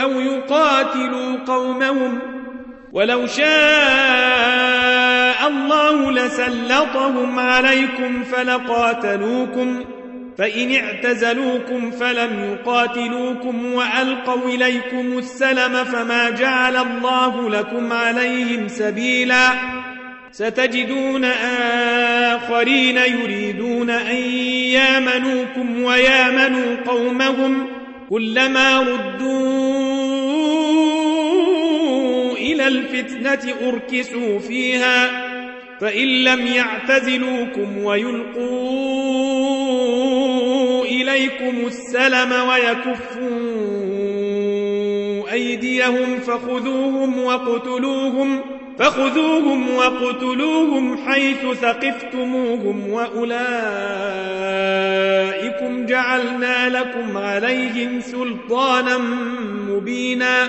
أو 0.03 0.21
يقاتلوا 0.21 1.37
قومهم 1.47 2.34
ولو 2.95 3.27
شاء 3.27 3.45
الله 5.49 6.13
لسلطهم 6.13 7.39
عليكم 7.39 8.25
فلقاتلوكم 8.25 9.85
فإن 10.39 10.75
اعتزلوكم 10.75 11.91
فلم 11.91 12.45
يقاتلوكم 12.45 13.75
وألقوا 13.75 14.49
إليكم 14.49 15.19
السلم 15.19 15.85
فما 15.85 16.31
جعل 16.31 16.77
الله 16.77 17.51
لكم 17.51 17.93
عليهم 17.93 18.69
سبيلا. 18.69 19.51
ستجدون 20.33 21.25
آخرين 22.35 22.97
يريدون 22.97 23.91
أن 23.91 24.17
يامنوكم 24.77 25.83
ويامنوا 25.83 26.77
قومهم 26.87 27.67
كلما 28.11 28.79
إلى 28.79 30.04
الفتنة 32.69 33.55
أركسوا 33.69 34.39
فيها 34.39 35.25
فإن 35.81 36.07
لم 36.25 36.47
يعتزلوكم 36.47 37.85
ويلقوا 37.85 38.45
إليكم 40.85 41.67
السلم 41.67 42.33
ويكفوا 42.49 43.65
أيديهم 45.33 46.21
فخذوهم 46.21 47.25
وقتلوهم 47.25 48.41
فخذوهم 48.79 49.77
وقتلوهم 49.77 50.97
حيث 50.97 51.47
ثقفتموهم 51.61 52.91
وأولئكم 52.91 53.35
جعلنا 55.87 56.69
لكم 56.69 57.17
عليهم 57.17 58.01
سلطانا 58.01 58.99
مبينا. 59.69 60.49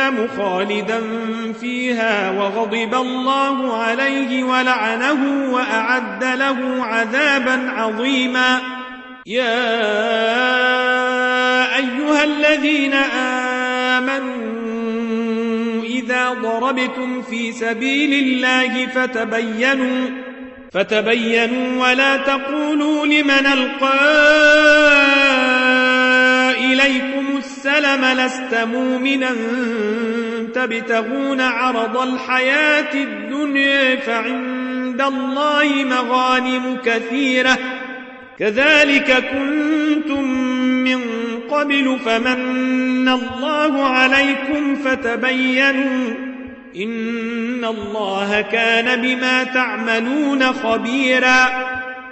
جهنم 0.00 0.28
خالدا 0.36 1.00
فيها 1.60 2.30
وغضب 2.30 2.94
الله 2.94 3.76
عليه 3.82 4.44
ولعنه 4.44 5.52
وأعد 5.52 6.24
له 6.24 6.84
عذابا 6.84 7.70
عظيما. 7.70 8.60
يا 9.26 9.76
أيها 11.76 12.24
الذين 12.24 12.94
آمنوا 13.94 14.40
إذا 15.84 16.30
ضربتم 16.30 17.22
في 17.22 17.52
سبيل 17.52 18.12
الله 18.12 18.86
فتبينوا 18.86 20.08
فتبينوا 20.72 21.82
ولا 21.82 22.16
تقولوا 22.16 23.06
لمن 23.06 23.46
ألقى 23.46 24.00
إليكم 26.58 27.09
السلم 27.64 28.04
لست 28.04 28.54
مؤمنا 28.54 29.30
تبتغون 30.54 31.40
عرض 31.40 31.96
الحياة 31.96 32.94
الدنيا 32.94 33.96
فعند 33.96 35.00
الله 35.00 35.84
مغانم 35.84 36.78
كثيرة. 36.84 37.58
كذلك 38.38 39.24
كنتم 39.32 40.24
من 40.84 41.00
قبل 41.50 41.98
فمن 42.04 43.08
الله 43.08 43.84
عليكم 43.86 44.76
فتبينوا 44.84 46.10
إن 46.76 47.64
الله 47.64 48.40
كان 48.40 49.00
بما 49.02 49.44
تعملون 49.44 50.52
خبيراً. 50.52 51.89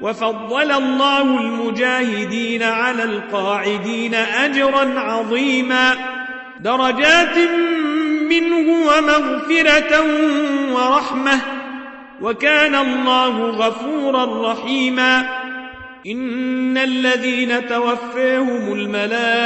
وفضل 0.00 0.72
الله 0.72 1.22
المجاهدين 1.22 2.62
على 2.62 3.02
القاعدين 3.02 4.14
أجرا 4.14 5.00
عظيما. 5.00 5.94
درجات 6.60 7.38
منه 8.30 8.88
ومغفرة 8.88 10.04
ورحمة. 10.72 11.40
وكان 12.22 12.74
الله 12.74 13.50
غفورا 13.50 14.52
رحيما. 14.52 15.26
إن 16.06 16.78
الذين 16.78 17.66
توفاهم 17.66 18.72
الملائكة 18.72 19.36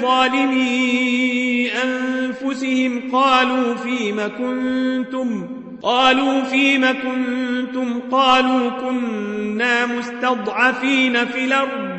ظالمي 0.00 1.70
أنفسهم 1.84 3.10
قالوا 3.12 3.74
فيم 3.74 4.30
كنتم؟ 4.38 5.61
قالوا 5.82 6.44
فيم 6.44 6.86
كنتم؟ 6.86 8.00
قالوا 8.12 8.70
كنا 8.70 9.86
مستضعفين 9.86 11.26
في 11.26 11.44
الأرض. 11.44 11.98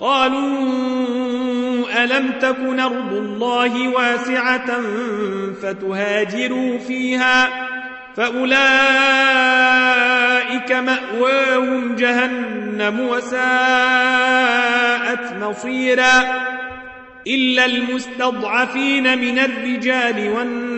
قالوا 0.00 0.66
ألم 2.04 2.32
تكن 2.40 2.80
أرض 2.80 3.12
الله 3.12 3.88
واسعة 3.88 4.80
فتهاجروا 5.62 6.78
فيها؟ 6.78 7.48
فأولئك 8.16 8.52
مأواهم 10.72 11.96
جهنم 11.96 13.00
وساءت 13.00 13.42
مصيرا. 15.42 16.24
إلا 17.26 17.64
المستضعفين 17.64 19.18
من 19.18 19.38
الرجال 19.38 20.32
والنساء. 20.36 20.77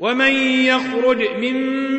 ومن 0.00 0.32
يخرج 0.64 1.22
من 1.40 1.56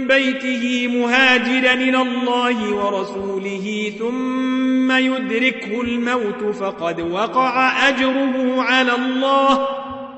بيته 0.08 0.88
مهاجرا 0.88 1.74
إلى 1.74 2.02
الله 2.02 2.74
ورسوله 2.76 3.94
ثم 4.00 4.92
يدركه 4.92 5.82
الموت 5.82 6.56
فقد 6.56 7.02
وقع 7.02 7.88
أجره 7.90 8.62
على 8.62 8.96
الله 8.96 9.68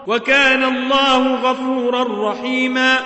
وكان 0.07 0.63
الله 0.63 1.35
غفورا 1.35 2.31
رحيما 2.31 2.97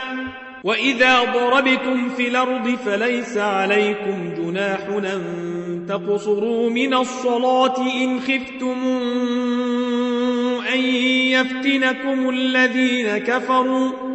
وإذا 0.63 1.19
ضربتم 1.23 2.09
في 2.09 2.27
الأرض 2.27 2.75
فليس 2.85 3.37
عليكم 3.37 4.33
جناح 4.37 4.79
أن 4.89 5.85
تقصروا 5.89 6.69
من 6.69 6.93
الصلاة 6.93 7.81
إن 8.03 8.19
خفتم 8.19 8.77
أن 10.73 10.79
يفتنكم 11.31 12.29
الذين 12.29 13.17
كفروا 13.17 14.14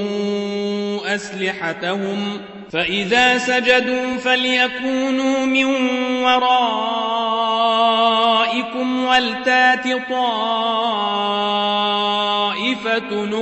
أسلحتهم 1.15 2.41
فإذا 2.73 3.37
سجدوا 3.37 4.17
فليكونوا 4.17 5.45
من 5.45 5.65
ورائكم 6.23 7.31
ولتات 9.05 9.83
طائفة 10.09 11.01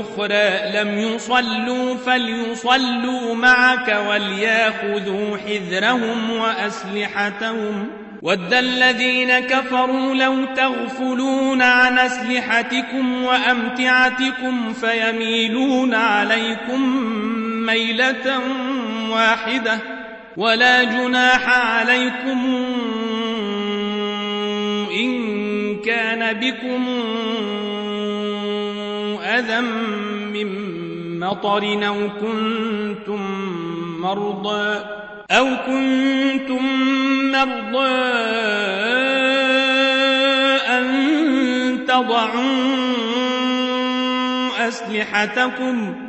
أخرى 0.02 0.72
لم 0.82 1.00
يصلوا 1.00 1.96
فليصلوا 2.06 3.36
معك 3.36 4.06
وليأخذوا 4.10 5.38
حذرهم 5.38 6.32
وأسلحتهم 6.32 7.90
ود 8.22 8.54
الذين 8.54 9.40
كفروا 9.40 10.16
لو 10.16 10.46
تغفلون 10.46 11.62
عن 11.62 12.00
أسلحتكم 12.00 13.24
وأمتعتكم 13.24 14.74
فيميلون 14.74 15.94
عليكم 15.94 17.04
ميلة 17.70 18.42
واحدة 19.12 19.80
ولا 20.38 20.84
جناح 20.84 21.50
عليكم 21.50 22.40
إن 24.92 25.12
كان 25.86 26.34
بكم 26.34 26.86
أذى 29.24 29.62
من 30.34 30.50
مطر 31.20 31.88
أو 31.88 32.10
كنتم 32.22 33.22
مرضى 34.02 34.86
أو 35.32 35.48
كنتم 35.66 36.66
مرضى 37.32 37.90
أن 40.68 40.86
تضعوا 41.88 42.70
أسلحتكم 44.68 46.09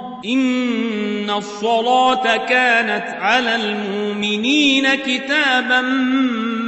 إن 0.25 1.29
الصلاة 1.29 2.37
كانت 2.37 3.07
على 3.21 3.55
المؤمنين 3.55 4.95
كتابا 4.95 5.81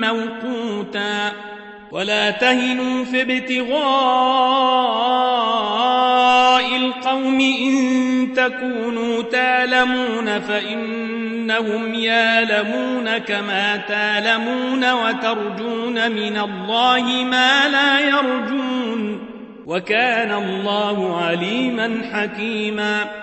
موقوتا 0.01 1.31
ولا 1.91 2.31
تهنوا 2.31 3.05
في 3.05 3.21
ابتغاء 3.21 3.73
القوم 6.75 7.39
إن 7.39 8.33
تكونوا 8.35 9.21
تالمون 9.21 10.39
فإنهم 10.39 11.93
يالمون 11.93 13.17
كما 13.17 13.77
تالمون 13.77 14.91
وترجون 14.91 16.11
من 16.11 16.37
الله 16.37 17.03
ما 17.23 17.67
لا 17.67 17.99
يرجون 17.99 19.27
وكان 19.65 20.33
الله 20.33 21.17
عليما 21.23 22.01
حكيما 22.13 23.22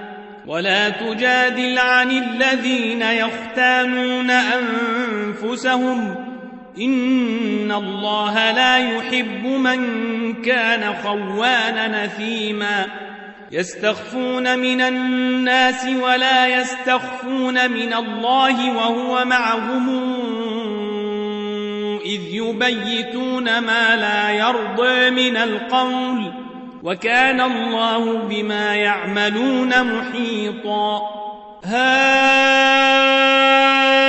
ولا 0.47 0.89
تجادل 0.89 1.79
عن 1.79 2.11
الذين 2.11 3.01
يختانون 3.01 4.29
أنفسهم. 4.29 6.15
إن 6.81 7.71
الله 7.71 8.51
لا 8.51 8.77
يحب 8.77 9.45
من 9.45 9.81
كان 10.33 10.93
خوانا 11.03 12.05
نثيما. 12.05 12.85
يستخفون 13.51 14.59
من 14.59 14.81
الناس 14.81 15.85
ولا 15.85 16.47
يستخفون 16.47 17.71
من 17.71 17.93
الله 17.93 18.75
وهو 18.75 19.25
معهم 19.25 19.89
إذ 22.05 22.21
يبيتون 22.31 23.59
ما 23.59 23.95
لا 23.95 24.31
يرضى 24.31 25.09
من 25.09 25.37
القول. 25.37 26.50
وكان 26.83 27.41
الله 27.41 28.15
بما 28.15 28.75
يعملون 28.75 29.83
محيطا. 29.83 31.01
ها 31.65 32.31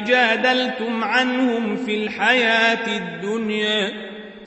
جادلتم 0.00 1.04
عنهم 1.04 1.76
في 1.86 2.04
الحياة 2.04 2.96
الدنيا. 2.96 3.92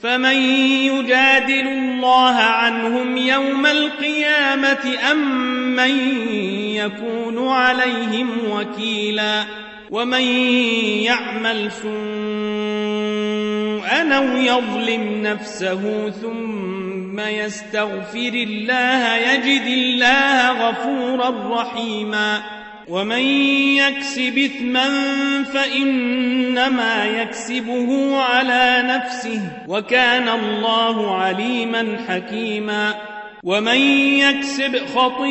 فمن 0.04 0.36
يجادل 0.36 1.68
الله 1.68 2.36
عنهم 2.36 3.18
يوم 3.18 3.66
القيامة 3.66 4.98
أم 5.12 5.18
من 5.76 6.20
يكون 6.76 7.48
عليهم 7.48 8.30
وكيلا؟ 8.52 9.69
ومن 9.92 10.22
يعمل 11.04 11.72
سوءا 11.72 11.90
أو 14.14 14.38
يظلم 14.38 15.22
نفسه 15.22 16.10
ثم 16.10 17.20
يستغفر 17.20 18.34
الله 18.34 19.16
يجد 19.16 19.68
الله 19.68 20.52
غفورا 20.52 21.62
رحيما 21.62 22.42
ومن 22.90 23.22
يكسب 23.78 24.38
إثما 24.38 24.90
فإنما 25.44 27.06
يكسبه 27.06 28.18
على 28.22 28.84
نفسه 28.86 29.42
وكان 29.68 30.30
الله 30.30 31.16
عليما 31.16 31.98
حكيما 32.08 32.96
ومن 33.44 33.80
يكسب 34.20 34.86
خطيئة 34.96 35.30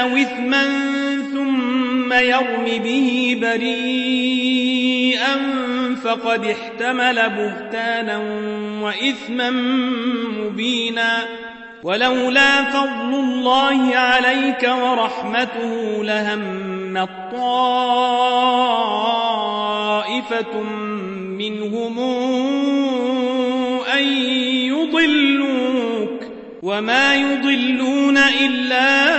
أو 0.00 0.16
إثما 0.16 0.97
ثم 2.08 2.14
يرم 2.14 2.64
به 2.64 3.38
بريئا 3.40 5.36
فقد 6.04 6.44
احتمل 6.44 7.14
بهتانا 7.14 8.18
وإثما 8.82 9.50
مبينا 10.40 11.24
ولولا 11.82 12.64
فضل 12.64 13.14
الله 13.14 13.96
عليك 13.96 14.70
ورحمته 14.82 16.04
لهم 16.04 17.06
طائفة 17.32 17.82
منهم 21.38 21.98
أن 23.94 24.04
يضلوك 24.72 26.22
وما 26.62 27.14
يضلون 27.14 28.18
إلا 28.18 29.18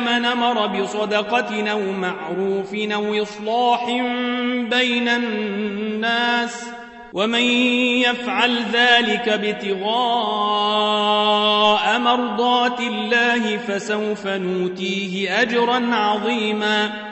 من 0.00 0.24
أمر 0.24 0.66
بصدقة 0.66 1.70
أو 1.70 1.80
معروف 1.92 2.74
أو 2.74 3.22
إصلاح 3.22 3.86
بين 4.70 5.08
الناس 5.08 6.64
ومن 7.12 7.42
يفعل 8.00 8.58
ذلك 8.72 9.28
ابتغاء 9.28 9.82
مرضات 11.98 12.80
الله 12.80 13.56
فسوف 13.56 14.26
نوتيه 14.26 15.42
أجرا 15.42 15.94
عظيما 15.94 17.11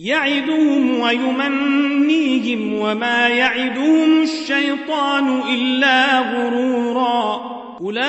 يعدهم 0.00 1.00
ويمنيهم 1.00 2.74
وما 2.74 3.28
يعدهم 3.28 4.22
الشيطان 4.22 5.40
إلا 5.54 6.18
غرورا. 6.18 7.40
أولئك 7.80 8.06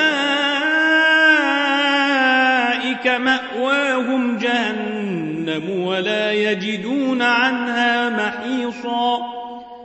مأواهم 3.08 4.38
جهنم 4.38 5.70
ولا 5.70 6.32
يجدون 6.32 7.22
عنها 7.22 8.10
محيصا. 8.10 9.37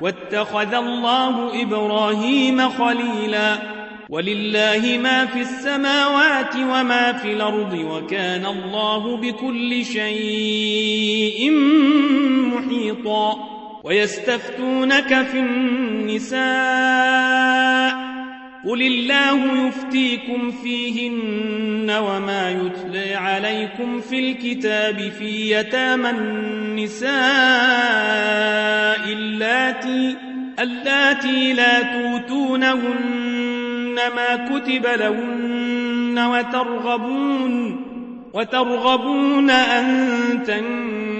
واتخذ 0.00 0.74
الله 0.74 1.62
إبراهيم 1.62 2.68
خليلا. 2.68 3.56
ولله 4.08 4.98
ما 5.02 5.26
في 5.26 5.40
السماوات 5.40 6.56
وما 6.56 7.12
في 7.12 7.32
الأرض 7.32 7.72
وكان 7.72 8.46
الله 8.46 9.16
بكل 9.16 9.84
شيء 9.84 11.50
محيطا. 12.54 13.36
ويستفتونك 13.84 15.22
في 15.22 15.38
النساء. 15.38 18.07
قل 18.64 18.82
الله 18.82 19.66
يفتيكم 19.68 20.50
فيهن 20.50 21.90
وما 21.90 22.50
يتلى 22.50 23.14
عليكم 23.14 24.00
في 24.00 24.18
الكتاب 24.30 25.12
في 25.18 25.50
يتامى 25.50 26.10
النساء 26.10 27.08
اللاتي 29.12 30.16
اللاتي 30.58 31.52
لا 31.52 31.82
توتونهن 31.82 33.94
ما 34.16 34.36
كتب 34.36 34.86
لهن 34.86 36.18
وترغبون 36.18 37.84
وترغبون 38.34 39.50
أن 39.50 40.42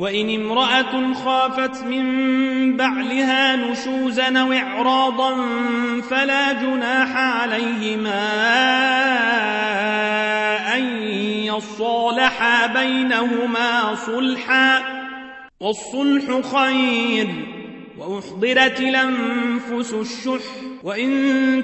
وإن 0.00 0.34
امرأة 0.34 1.14
خافت 1.14 1.84
من 1.84 2.76
بعلها 2.76 3.56
نشوزا 3.56 4.38
أو 4.38 4.52
إعراضا 4.52 5.36
فلا 6.10 6.52
جناح 6.52 7.16
عليهما 7.16 8.30
أن 10.76 11.02
يصالحا 11.44 12.66
بينهما 12.66 13.94
صلحا 13.94 14.82
والصلح 15.60 16.56
خير 16.56 17.28
وأحضرت 17.98 18.80
الأنفس 18.80 19.92
الشح 19.94 20.44
وإن 20.84 21.10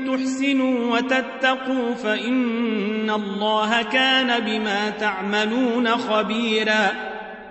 تحسنوا 0.06 0.96
وتتقوا 0.96 1.94
فإن 1.94 3.10
الله 3.10 3.82
كان 3.82 4.44
بما 4.44 4.90
تعملون 4.90 5.88
خبيرا 5.88 7.15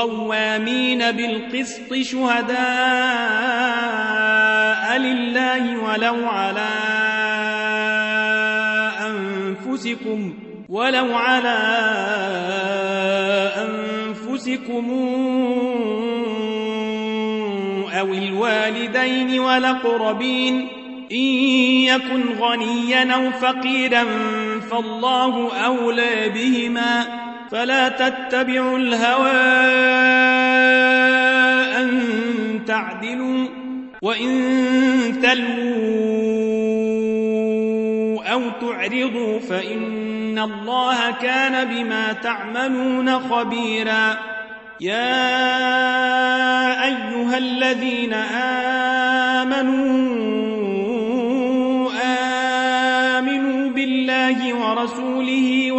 قوامين 0.00 1.10
بالقسط 1.10 1.94
شهداء 1.94 2.58
لله 4.98 5.78
ولو 5.78 6.28
على 6.28 6.68
أنفسكم 9.06 10.34
ولو 10.68 11.14
على 11.14 11.58
أنفسكم 13.56 14.90
أو 18.00 18.14
الوالدين 18.14 19.40
والأقربين 19.40 20.68
إن 21.12 21.16
يكن 21.84 22.22
غنيا 22.38 23.14
أو 23.14 23.30
فقيرا 23.30 24.04
فالله 24.70 25.56
أولى 25.66 26.28
بهما. 26.28 27.29
فلا 27.50 27.88
تتبعوا 27.88 28.78
الهوى 28.78 29.30
أن 31.76 32.00
تعدلوا 32.66 33.48
وإن 34.02 34.30
تلووا 35.22 35.80
أو 38.32 38.42
تعرضوا 38.60 39.38
فإن 39.38 40.38
الله 40.38 41.10
كان 41.10 41.68
بما 41.68 42.12
تعملون 42.12 43.18
خبيرا. 43.18 44.16
يا 44.80 45.24
أيها 46.84 47.38
الذين 47.38 48.12
آمنوا 48.14 50.10
الله 53.90 54.54
ورسوله 54.54 55.09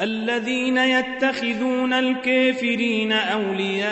الذين 0.00 0.76
يتخذون 0.76 1.92
الكافرين 1.92 3.12
أولياء 3.12 3.90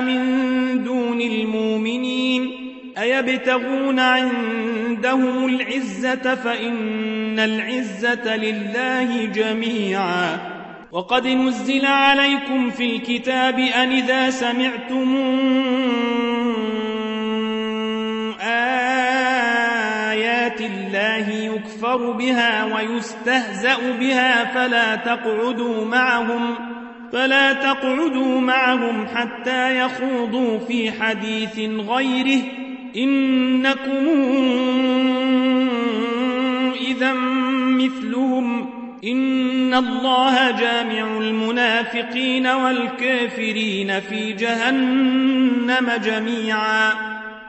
من 0.00 0.84
دون 0.84 1.20
المؤمنين 1.20 2.50
أيبتغون 2.98 3.98
عندهم 3.98 5.46
العزة 5.46 6.34
فإن 6.34 7.38
العزة 7.38 8.36
لله 8.36 9.24
جميعا. 9.24 10.38
وقد 10.92 11.26
نزل 11.26 11.86
عليكم 11.86 12.70
في 12.70 12.96
الكتاب 12.96 13.58
أن 13.58 13.92
إذا 13.92 14.30
سمعتم 14.30 15.16
يكفر 21.82 22.10
بها 22.10 22.64
ويستهزأ 22.64 23.76
بها 24.00 24.44
فلا 24.44 24.96
تقعدوا 24.96 25.84
معهم 25.84 26.54
فلا 27.12 27.52
تقعدوا 27.52 28.40
معهم 28.40 29.06
حتى 29.14 29.78
يخوضوا 29.78 30.58
في 30.58 30.92
حديث 30.92 31.58
غيره. 31.58 32.42
إنكم 32.96 34.06
إذا 36.86 37.12
مثلهم. 37.78 38.70
إن 39.04 39.74
الله 39.74 40.50
جامع 40.50 41.18
المنافقين 41.18 42.46
والكافرين 42.46 44.00
في 44.00 44.32
جهنم 44.32 45.90
جميعاً. 46.04 47.11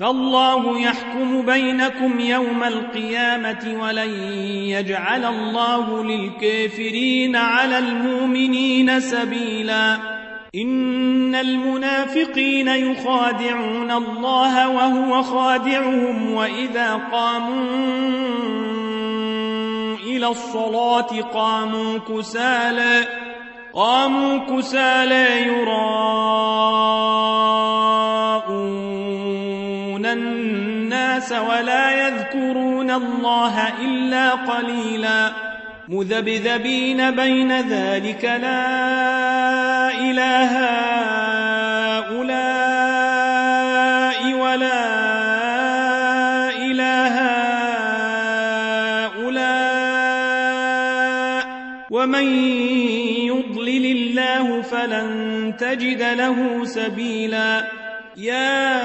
فالله 0.00 0.80
يحكم 0.80 1.42
بينكم 1.42 2.20
يوم 2.20 2.64
القيامة 2.64 3.78
ولن 3.82 4.10
يجعل 4.68 5.24
الله 5.24 6.04
للكافرين 6.04 7.36
على 7.36 7.78
المؤمنين 7.78 9.00
سبيلا. 9.00 10.16
إن 10.54 11.34
المنافقين 11.34 12.68
يخادعون 12.68 13.90
الله 13.90 14.68
وهو 14.68 15.22
خادعهم 15.22 16.32
وإذا 16.32 16.94
قاموا 17.12 17.66
إلى 20.06 20.28
الصلاة 20.28 21.20
قاموا 21.34 21.98
كسالى 21.98 23.04
قاموا 23.74 24.38
كسالى 24.38 25.46
يراءون 25.46 26.86
الناس 31.32 31.48
ولا 31.48 32.06
يذكرون 32.06 32.90
الله 32.90 33.68
إلا 33.82 34.30
قليلا. 34.30 35.32
مذبذبين 35.88 37.10
بين 37.10 37.52
ذلك 37.60 38.24
لا 38.24 39.90
إله 39.90 40.52
هؤلاء 41.98 42.74
ولا 44.34 44.84
إله 46.50 47.14
هؤلاء. 49.06 49.56
ومن 51.90 52.26
يضلل 53.26 53.86
الله 53.86 54.62
فلن 54.62 55.54
تجد 55.58 56.02
له 56.02 56.64
سبيلا. 56.64 57.64
يا 58.16 58.76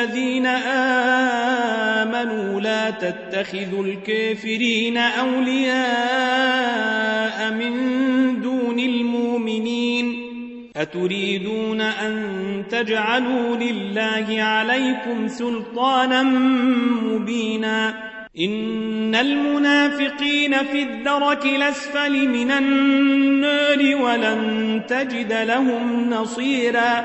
الذين 0.00 0.46
آمنوا 2.06 2.60
لا 2.60 2.90
تتخذوا 2.90 3.84
الكافرين 3.84 4.96
أولياء 4.96 5.80
من 7.52 8.40
دون 8.40 8.78
المؤمنين 8.78 10.30
أتريدون 10.76 11.80
أن 11.80 12.64
تجعلوا 12.70 13.56
لله 13.56 14.42
عليكم 14.42 15.28
سلطانا 15.28 16.22
مبينا 17.02 18.10
إن 18.40 19.14
المنافقين 19.14 20.64
في 20.64 20.82
الدرك 20.82 21.46
الأسفل 21.46 22.28
من 22.28 22.50
النار 22.50 23.96
ولن 23.96 24.82
تجد 24.88 25.32
لهم 25.32 26.10
نصيرا 26.10 27.04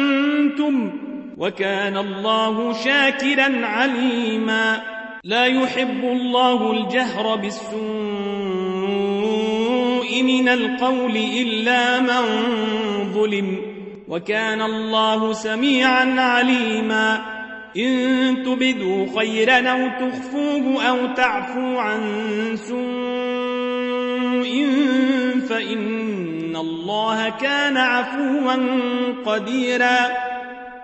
وكان 1.41 1.97
الله 1.97 2.73
شاكرا 2.73 3.65
عليما. 3.65 4.81
لا 5.23 5.45
يحب 5.45 6.03
الله 6.03 6.71
الجهر 6.71 7.35
بالسوء 7.35 7.81
من 10.23 10.49
القول 10.49 11.15
إلا 11.15 11.99
من 11.99 12.21
ظلم. 13.13 13.61
وكان 14.07 14.61
الله 14.61 15.33
سميعا 15.33 16.21
عليما. 16.21 17.21
إن 17.77 18.43
تبدوا 18.45 19.19
خيرا 19.19 19.69
أو 19.69 20.07
تخفوه 20.07 20.83
أو 20.83 20.97
تعفو 21.15 21.77
عن 21.77 22.01
سوء 22.55 22.81
فإن 25.49 26.55
الله 26.55 27.29
كان 27.29 27.77
عفوا 27.77 28.55
قديرا. 29.25 30.30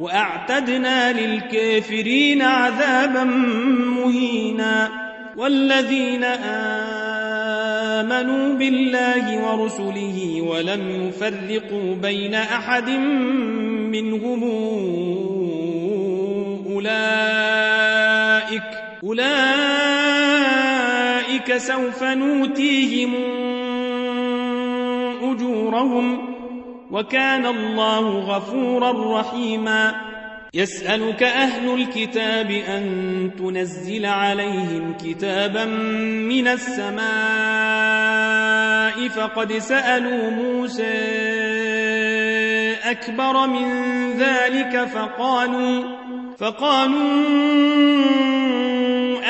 وأعتدنا 0.00 1.12
للكافرين 1.12 2.42
عذابا 2.42 3.24
مهينا 4.04 4.88
والذين 5.36 6.24
آمنوا 7.94 8.54
بالله 8.54 9.44
ورسله 9.44 10.42
ولم 10.42 11.08
يفرقوا 11.08 11.94
بين 11.94 12.34
أحد 12.34 12.90
منهم 13.90 14.42
أولئك 16.72 18.62
أولئك 19.04 19.56
سوف 21.56 22.02
نوتيهم 22.02 23.14
أجورهم 25.22 26.35
وكان 26.90 27.46
الله 27.46 28.18
غفورا 28.18 29.20
رحيما. 29.20 30.16
يسألك 30.56 31.22
أهل 31.22 31.74
الكتاب 31.74 32.50
أن 32.50 33.30
تنزل 33.38 34.06
عليهم 34.06 34.94
كتابا 35.04 35.64
من 35.64 36.48
السماء 36.48 37.06
فقد 39.08 39.52
سألوا 39.52 40.30
موسى 40.30 41.16
أكبر 42.84 43.46
من 43.46 43.68
ذلك 44.18 44.88
فقالوا 44.94 45.84
فقالوا 46.38 47.46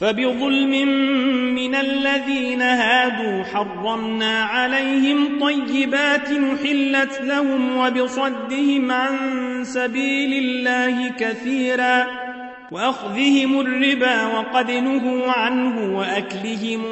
فبظلم 0.00 0.88
من 1.54 1.74
الذين 1.74 2.62
هادوا 2.62 3.44
حرمنا 3.44 4.42
عليهم 4.42 5.40
طيبات 5.40 6.28
حلت 6.64 7.20
لهم 7.22 7.76
وبصدهم 7.76 8.92
عن 8.92 9.16
سبيل 9.64 10.44
الله 10.44 11.08
كثيرا 11.08 12.06
وأخذهم 12.70 13.60
الربا 13.60 14.26
وقد 14.26 14.70
نهوا 14.70 15.32
عنه 15.32 15.98
وأكلهم 15.98 16.84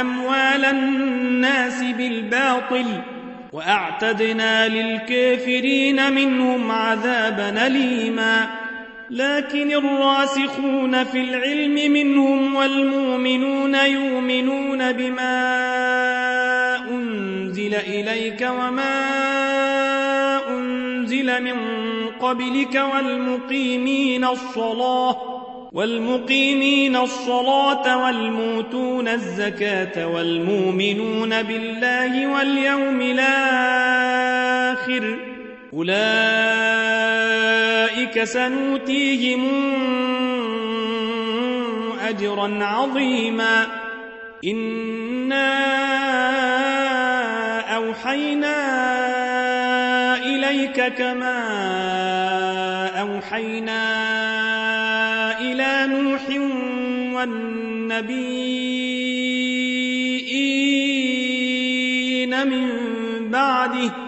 أموال 0.00 0.64
الناس 0.64 1.82
بالباطل 1.82 2.86
وأعتدنا 3.52 4.68
للكافرين 4.68 6.12
منهم 6.12 6.70
عذابا 6.70 7.66
أليماً 7.66 8.67
لكن 9.10 9.70
الراسخون 9.70 11.04
في 11.04 11.20
العلم 11.20 11.92
منهم 11.92 12.54
والمؤمنون 12.54 13.74
يؤمنون 13.74 14.92
بما 14.92 15.38
أنزل 16.90 17.74
إليك 17.74 18.48
وما 18.50 19.08
أنزل 20.48 21.42
من 21.42 21.56
قبلك 22.20 22.82
والمقيمين 22.94 24.24
الصلاة 24.24 25.16
والمقيمين 25.72 26.96
الصلاة 26.96 28.04
والموتون 28.04 29.08
الزكاة 29.08 30.06
والمؤمنون 30.06 31.42
بالله 31.42 32.26
واليوم 32.26 33.00
الآخر 33.00 34.58
أولئك 35.74 35.98
سنوتيهم 38.24 39.48
أجرا 42.08 42.64
عظيما. 42.64 43.66
إنا 44.44 45.58
أوحينا 47.76 48.56
إليك 50.26 50.94
كما 50.94 51.38
أوحينا 53.00 53.80
إلى 55.40 55.86
نوح 55.86 56.22
والنبيين 57.14 58.28
من 62.46 62.68
بعده 63.30 64.07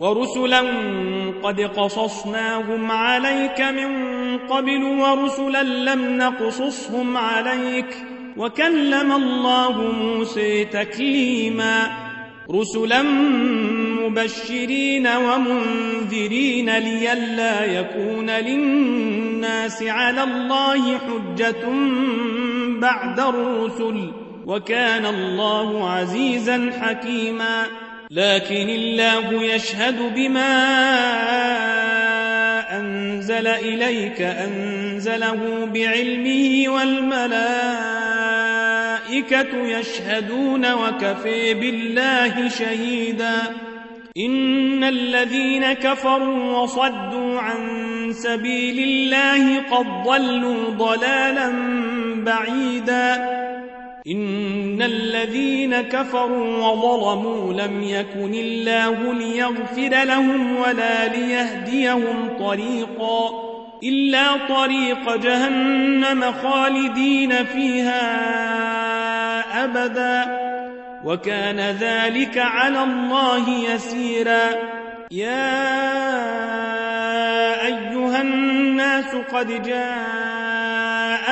ورسلا 0.00 0.60
قد 1.42 1.60
قصصناهم 1.60 2.90
عليك 2.90 3.60
من 3.60 3.90
قبل 4.38 4.82
ورسلا 4.84 5.62
لم 5.62 6.16
نقصصهم 6.18 7.16
عليك 7.16 7.96
وكلم 8.36 9.12
الله 9.12 9.82
موسى 9.92 10.64
تكليما 10.64 12.06
رسلا 12.50 13.02
مبشرين 14.02 15.06
ومنذرين 15.06 16.78
لئلا 16.78 17.64
يكون 17.64 18.30
للناس 18.30 19.82
على 19.82 20.22
الله 20.22 20.98
حجة 20.98 21.64
بعد 22.80 23.20
الرسل 23.20 24.12
وكان 24.46 25.06
الله 25.06 25.90
عزيزا 25.90 26.70
حكيما 26.80 27.66
لكن 28.10 28.68
الله 28.68 29.42
يشهد 29.42 30.14
بما 30.14 30.56
أنزل 32.78 33.46
إليك 33.46 34.22
أنزله 34.22 35.66
بعلمه 35.74 36.64
والملائكة 36.68 37.36
يشهدون 39.66 40.72
وكفي 40.72 41.54
بالله 41.54 42.48
شهيدا. 42.48 43.42
إن 44.16 44.84
الذين 44.84 45.72
كفروا 45.72 46.58
وصدوا 46.58 47.40
عن 47.40 48.12
سبيل 48.12 48.78
الله 48.78 49.58
قد 49.58 49.86
ضلوا 50.04 50.70
ضلالا 50.70 51.52
بعيدا. 52.16 53.55
إن 54.08 54.82
الذين 54.82 55.80
كفروا 55.80 56.66
وظلموا 56.66 57.52
لم 57.52 57.82
يكن 57.82 58.34
الله 58.34 59.14
ليغفر 59.14 60.04
لهم 60.04 60.56
ولا 60.56 61.08
ليهديهم 61.08 62.28
طريقا 62.38 63.30
إلا 63.82 64.36
طريق 64.48 65.16
جهنم 65.16 66.32
خالدين 66.42 67.44
فيها 67.44 68.04
أبدا 69.64 70.38
وكان 71.04 71.60
ذلك 71.60 72.38
على 72.38 72.82
الله 72.82 73.50
يسيرا 73.50 74.50
يا 75.10 75.56
أيها 77.66 78.22
الناس 78.22 79.14
قد 79.32 79.62
جاء 79.62 80.45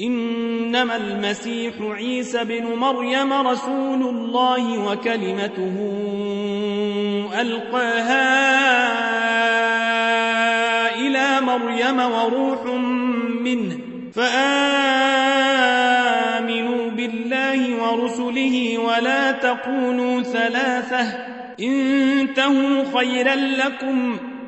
إنما 0.00 0.96
المسيح 0.96 1.74
عيسى 1.80 2.44
بن 2.44 2.64
مريم 2.64 3.32
رسول 3.32 4.02
الله 4.02 4.78
وكلمته 4.78 5.76
ألقاها 7.40 8.26
إلى 10.94 11.40
مريم 11.40 11.98
وروح 11.98 12.64
منه 13.40 13.78
فآمنوا 14.14 14.86
بالله 16.90 17.82
ورسله 17.82 18.78
ولا 18.78 19.32
تقولوا 19.32 20.22
ثلاثة 20.22 21.02
إنتهوا 21.60 22.84
خيرا 22.98 23.34
لكم 23.34 24.16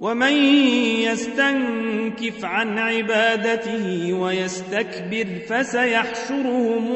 ومن 0.00 0.32
يستنكف 1.02 2.44
عن 2.44 2.78
عبادته 2.78 4.12
ويستكبر 4.12 5.26
فسيحشرهم 5.48 6.92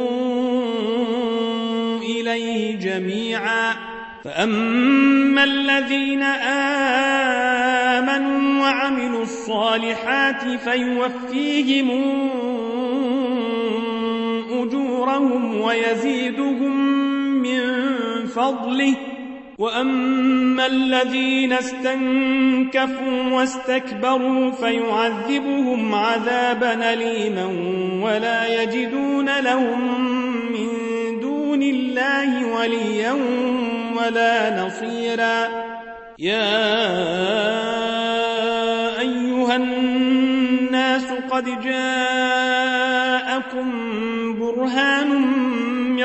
إليه 2.02 2.76
جميعا. 2.76 3.74
فأما 4.24 5.44
الذين 5.44 6.22
آمنوا 8.02 8.62
وعملوا 8.62 9.22
الصالحات 9.22 10.42
فيوفيهم 10.42 11.90
أجورهم 14.50 15.60
ويزيدهم 15.60 16.76
من 17.42 17.60
فضله. 18.26 18.94
وأما 19.58 20.66
الذين 20.66 21.52
استنكفوا 21.52 23.22
واستكبروا 23.32 24.50
فيعذبهم 24.50 25.94
عذابا 25.94 26.92
أليما 26.92 27.46
ولا 28.02 28.62
يجدون 28.62 29.40
لهم 29.40 30.02
من 30.52 30.68
دون 31.20 31.62
الله 31.62 32.46
وليا 32.46 33.12
ولا 33.96 34.66
نصيرا 34.66 35.48
يا 36.18 36.58
أيها 39.00 39.56
الناس 39.56 41.04
قد 41.30 41.44
جاءكم 41.62 43.08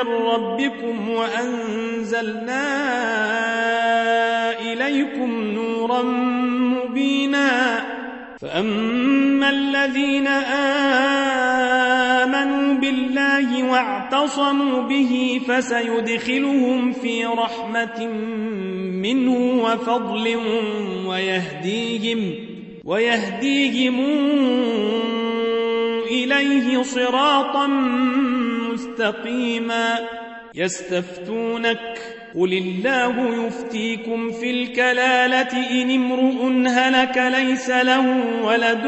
من 0.03 0.13
ربكم 0.13 1.09
وأنزلنا 1.09 2.63
إليكم 4.61 5.43
نورا 5.43 6.01
مبينا. 6.01 7.84
فأما 8.41 9.49
الذين 9.49 10.27
آمنوا 12.27 12.73
بالله 12.73 13.71
واعتصموا 13.71 14.81
به 14.81 15.41
فسيدخلهم 15.47 16.91
في 16.91 17.25
رحمة 17.25 18.07
منه 19.01 19.63
وفضل 19.63 20.39
ويهديهم 21.07 22.35
ويهديهم 22.85 23.99
إليه 26.07 26.84
صراطا 26.84 27.67
مستقيما 28.84 29.99
يستفتونك 30.55 31.99
قل 32.35 32.53
الله 32.53 33.45
يفتيكم 33.45 34.31
في 34.31 34.51
الكلالة 34.51 35.81
إن 35.81 35.91
امرؤ 35.91 36.68
هلك 36.68 37.18
ليس 37.18 37.69
له 37.69 38.23
ولد 38.43 38.85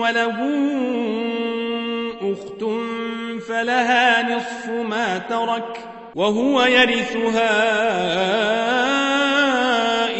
وله 0.00 0.36
أخت 2.22 2.64
فلها 3.48 4.36
نصف 4.36 4.68
ما 4.68 5.18
ترك 5.18 5.78
وهو 6.14 6.62
يرثها 6.62 7.54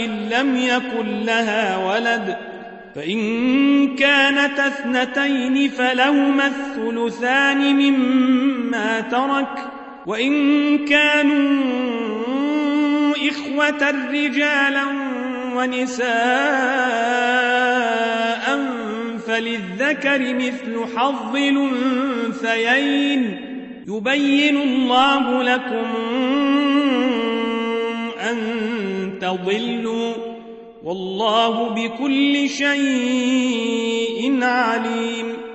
إن 0.05 0.29
لم 0.29 0.57
يكن 0.57 1.25
لها 1.25 1.87
ولد 1.87 2.48
فإن 2.99 3.95
كانت 3.97 4.59
اثنتين 4.59 5.69
فلهما 5.69 6.47
الثلثان 6.47 7.77
مما 7.77 9.01
ترك 9.01 9.59
وإن 10.07 10.79
كانوا 10.85 11.55
إخوة 13.29 13.91
رجالا 14.11 14.85
ونساء 15.55 16.09
فللذكر 19.27 20.35
مثل 20.35 20.87
حظ 20.97 21.37
الأنثيين. 21.37 23.23
يبين 23.89 24.57
الله 24.57 25.43
لكم 25.43 25.87
أن 28.31 28.39
تضلوا 29.21 30.28
والله 30.89 31.69
بكل 31.69 32.49
شيء 32.49 34.45
عليم. 34.45 35.48